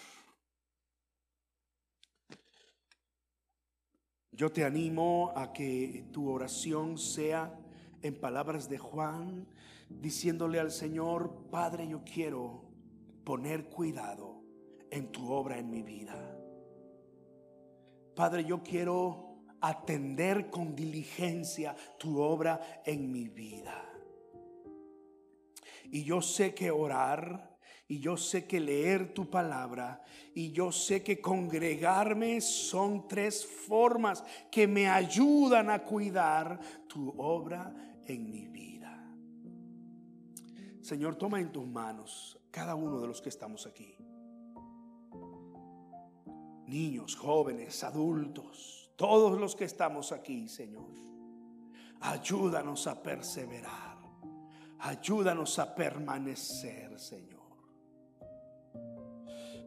Yo 4.32 4.50
te 4.50 4.64
animo 4.64 5.32
a 5.36 5.52
que 5.52 6.08
tu 6.12 6.28
oración 6.28 6.98
sea 6.98 7.56
en 8.02 8.18
palabras 8.18 8.68
de 8.68 8.78
Juan, 8.78 9.46
diciéndole 9.88 10.58
al 10.58 10.72
Señor, 10.72 11.48
Padre, 11.52 11.86
yo 11.86 12.02
quiero 12.02 12.64
poner 13.24 13.68
cuidado 13.68 14.42
en 14.90 15.12
tu 15.12 15.30
obra 15.30 15.56
en 15.58 15.70
mi 15.70 15.82
vida. 15.82 16.36
Padre, 18.16 18.44
yo 18.44 18.64
quiero 18.64 19.44
atender 19.60 20.50
con 20.50 20.74
diligencia 20.74 21.76
tu 21.96 22.20
obra 22.20 22.82
en 22.84 23.12
mi 23.12 23.28
vida. 23.28 23.87
Y 25.90 26.04
yo 26.04 26.20
sé 26.20 26.54
que 26.54 26.70
orar, 26.70 27.58
y 27.86 28.00
yo 28.00 28.16
sé 28.16 28.46
que 28.46 28.60
leer 28.60 29.14
tu 29.14 29.30
palabra, 29.30 30.02
y 30.34 30.52
yo 30.52 30.70
sé 30.70 31.02
que 31.02 31.20
congregarme 31.20 32.40
son 32.40 33.08
tres 33.08 33.46
formas 33.46 34.22
que 34.50 34.66
me 34.66 34.88
ayudan 34.88 35.70
a 35.70 35.82
cuidar 35.84 36.60
tu 36.86 37.14
obra 37.16 37.74
en 38.04 38.30
mi 38.30 38.46
vida. 38.48 38.68
Señor, 40.82 41.16
toma 41.16 41.40
en 41.40 41.50
tus 41.50 41.66
manos 41.66 42.38
cada 42.50 42.74
uno 42.74 43.00
de 43.00 43.06
los 43.06 43.22
que 43.22 43.30
estamos 43.30 43.66
aquí. 43.66 43.96
Niños, 46.66 47.16
jóvenes, 47.16 47.82
adultos, 47.82 48.92
todos 48.96 49.40
los 49.40 49.56
que 49.56 49.64
estamos 49.64 50.12
aquí, 50.12 50.48
Señor. 50.48 50.92
Ayúdanos 52.00 52.86
a 52.86 53.02
perseverar 53.02 53.87
Ayúdanos 54.80 55.58
a 55.58 55.74
permanecer, 55.74 56.98
Señor. 56.98 57.38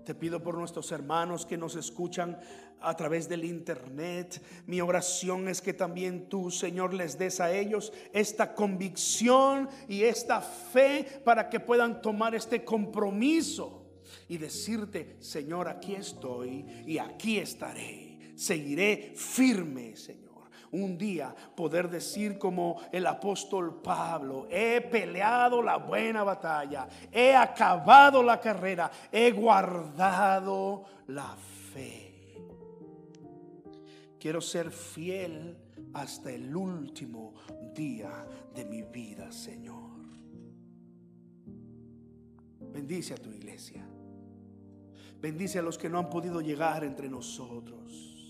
Te 0.05 0.16
pido 0.16 0.41
por 0.41 0.57
nuestros 0.57 0.91
hermanos 0.91 1.45
que 1.45 1.57
nos 1.57 1.76
escuchan 1.76 2.39
a 2.80 2.95
través 2.95 3.30
del 3.30 3.43
internet. 3.43 4.41
Mi 4.66 4.82
oración 4.82 5.47
es 5.47 5.62
que 5.62 5.74
también 5.74 6.28
tú, 6.28 6.49
Señor, 6.49 6.93
les 6.93 7.18
des 7.18 7.39
a 7.39 7.51
ellos 7.51 7.93
esta 8.14 8.55
convicción 8.55 9.70
y 9.88 10.03
esta 10.03 10.41
fe 10.41 11.22
para 11.24 11.49
que 11.49 11.59
puedan 11.59 12.01
tomar 12.01 12.34
este 12.34 12.64
compromiso 12.64 14.01
y 14.28 14.38
decirte, 14.38 15.18
Señor, 15.20 15.68
aquí 15.68 15.93
estoy 15.93 16.66
y 16.88 16.97
aquí 16.97 17.38
estaré. 17.38 18.34
Seguiré 18.36 19.14
firme, 19.16 19.95
Señor 19.95 20.30
un 20.72 20.97
día 20.97 21.36
poder 21.55 21.89
decir 21.89 22.38
como 22.38 22.82
el 22.91 23.05
apóstol 23.07 23.82
Pablo, 23.82 24.47
he 24.49 24.82
peleado 24.82 25.61
la 25.61 25.78
buena 25.78 26.24
batalla, 26.24 26.88
he 27.11 27.36
acabado 27.36 28.24
la 28.24 28.39
carrera, 28.39 28.89
he 29.11 29.32
guardado 29.32 30.86
la 31.07 31.36
fe. 31.74 32.11
Quiero 34.19 34.39
ser 34.39 34.72
fiel 34.72 35.57
hasta 35.93 36.32
el 36.32 36.55
último 36.55 37.34
día 37.74 38.26
de 38.53 38.65
mi 38.65 38.84
vida, 38.84 39.32
Señor. 39.32 39.91
Bendice 42.72 43.15
a 43.15 43.17
tu 43.17 43.32
iglesia. 43.32 43.86
Bendice 45.19 45.59
a 45.59 45.61
los 45.61 45.78
que 45.78 45.89
no 45.89 45.99
han 45.99 46.09
podido 46.09 46.41
llegar 46.41 46.84
entre 46.84 47.09
nosotros. 47.09 48.20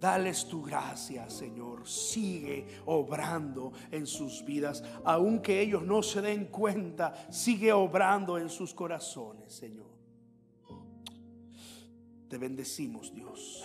Dales 0.00 0.46
tu 0.46 0.62
gracia, 0.62 1.30
Señor. 1.30 1.88
Sigue 1.88 2.66
obrando 2.86 3.72
en 3.90 4.06
sus 4.06 4.44
vidas. 4.44 4.82
Aunque 5.04 5.60
ellos 5.60 5.82
no 5.82 6.02
se 6.02 6.20
den 6.20 6.46
cuenta, 6.46 7.14
sigue 7.30 7.72
obrando 7.72 8.36
en 8.38 8.48
sus 8.50 8.74
corazones, 8.74 9.52
Señor. 9.52 9.94
Te 12.28 12.38
bendecimos, 12.38 13.14
Dios. 13.14 13.64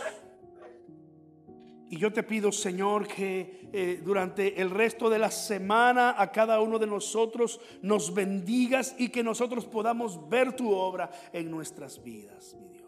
Y 1.92 1.98
yo 1.98 2.14
te 2.14 2.22
pido, 2.22 2.52
Señor, 2.52 3.08
que 3.08 3.68
eh, 3.74 4.00
durante 4.04 4.62
el 4.62 4.70
resto 4.70 5.10
de 5.10 5.18
la 5.18 5.32
semana 5.32 6.14
a 6.16 6.32
cada 6.32 6.62
uno 6.62 6.78
de 6.78 6.86
nosotros 6.86 7.60
nos 7.82 8.14
bendigas 8.14 8.96
y 9.00 9.10
que 9.10 9.24
nosotros 9.24 9.66
podamos 9.66 10.30
ver 10.30 10.56
tu 10.56 10.72
obra 10.72 11.10
en 11.34 11.50
nuestras 11.50 12.02
vidas, 12.04 12.56
mi 12.62 12.70
Dios. 12.70 12.86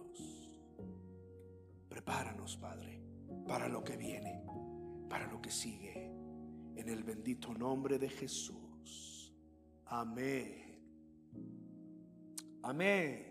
Prepáranos, 1.89 2.57
Padre 2.57 2.90
para 3.51 3.67
lo 3.67 3.83
que 3.83 3.97
viene, 3.97 4.45
para 5.09 5.27
lo 5.27 5.41
que 5.41 5.51
sigue. 5.51 6.09
En 6.77 6.87
el 6.87 7.03
bendito 7.03 7.53
nombre 7.53 7.99
de 7.99 8.07
Jesús. 8.07 9.33
Amén. 9.87 10.79
Amén. 12.63 13.30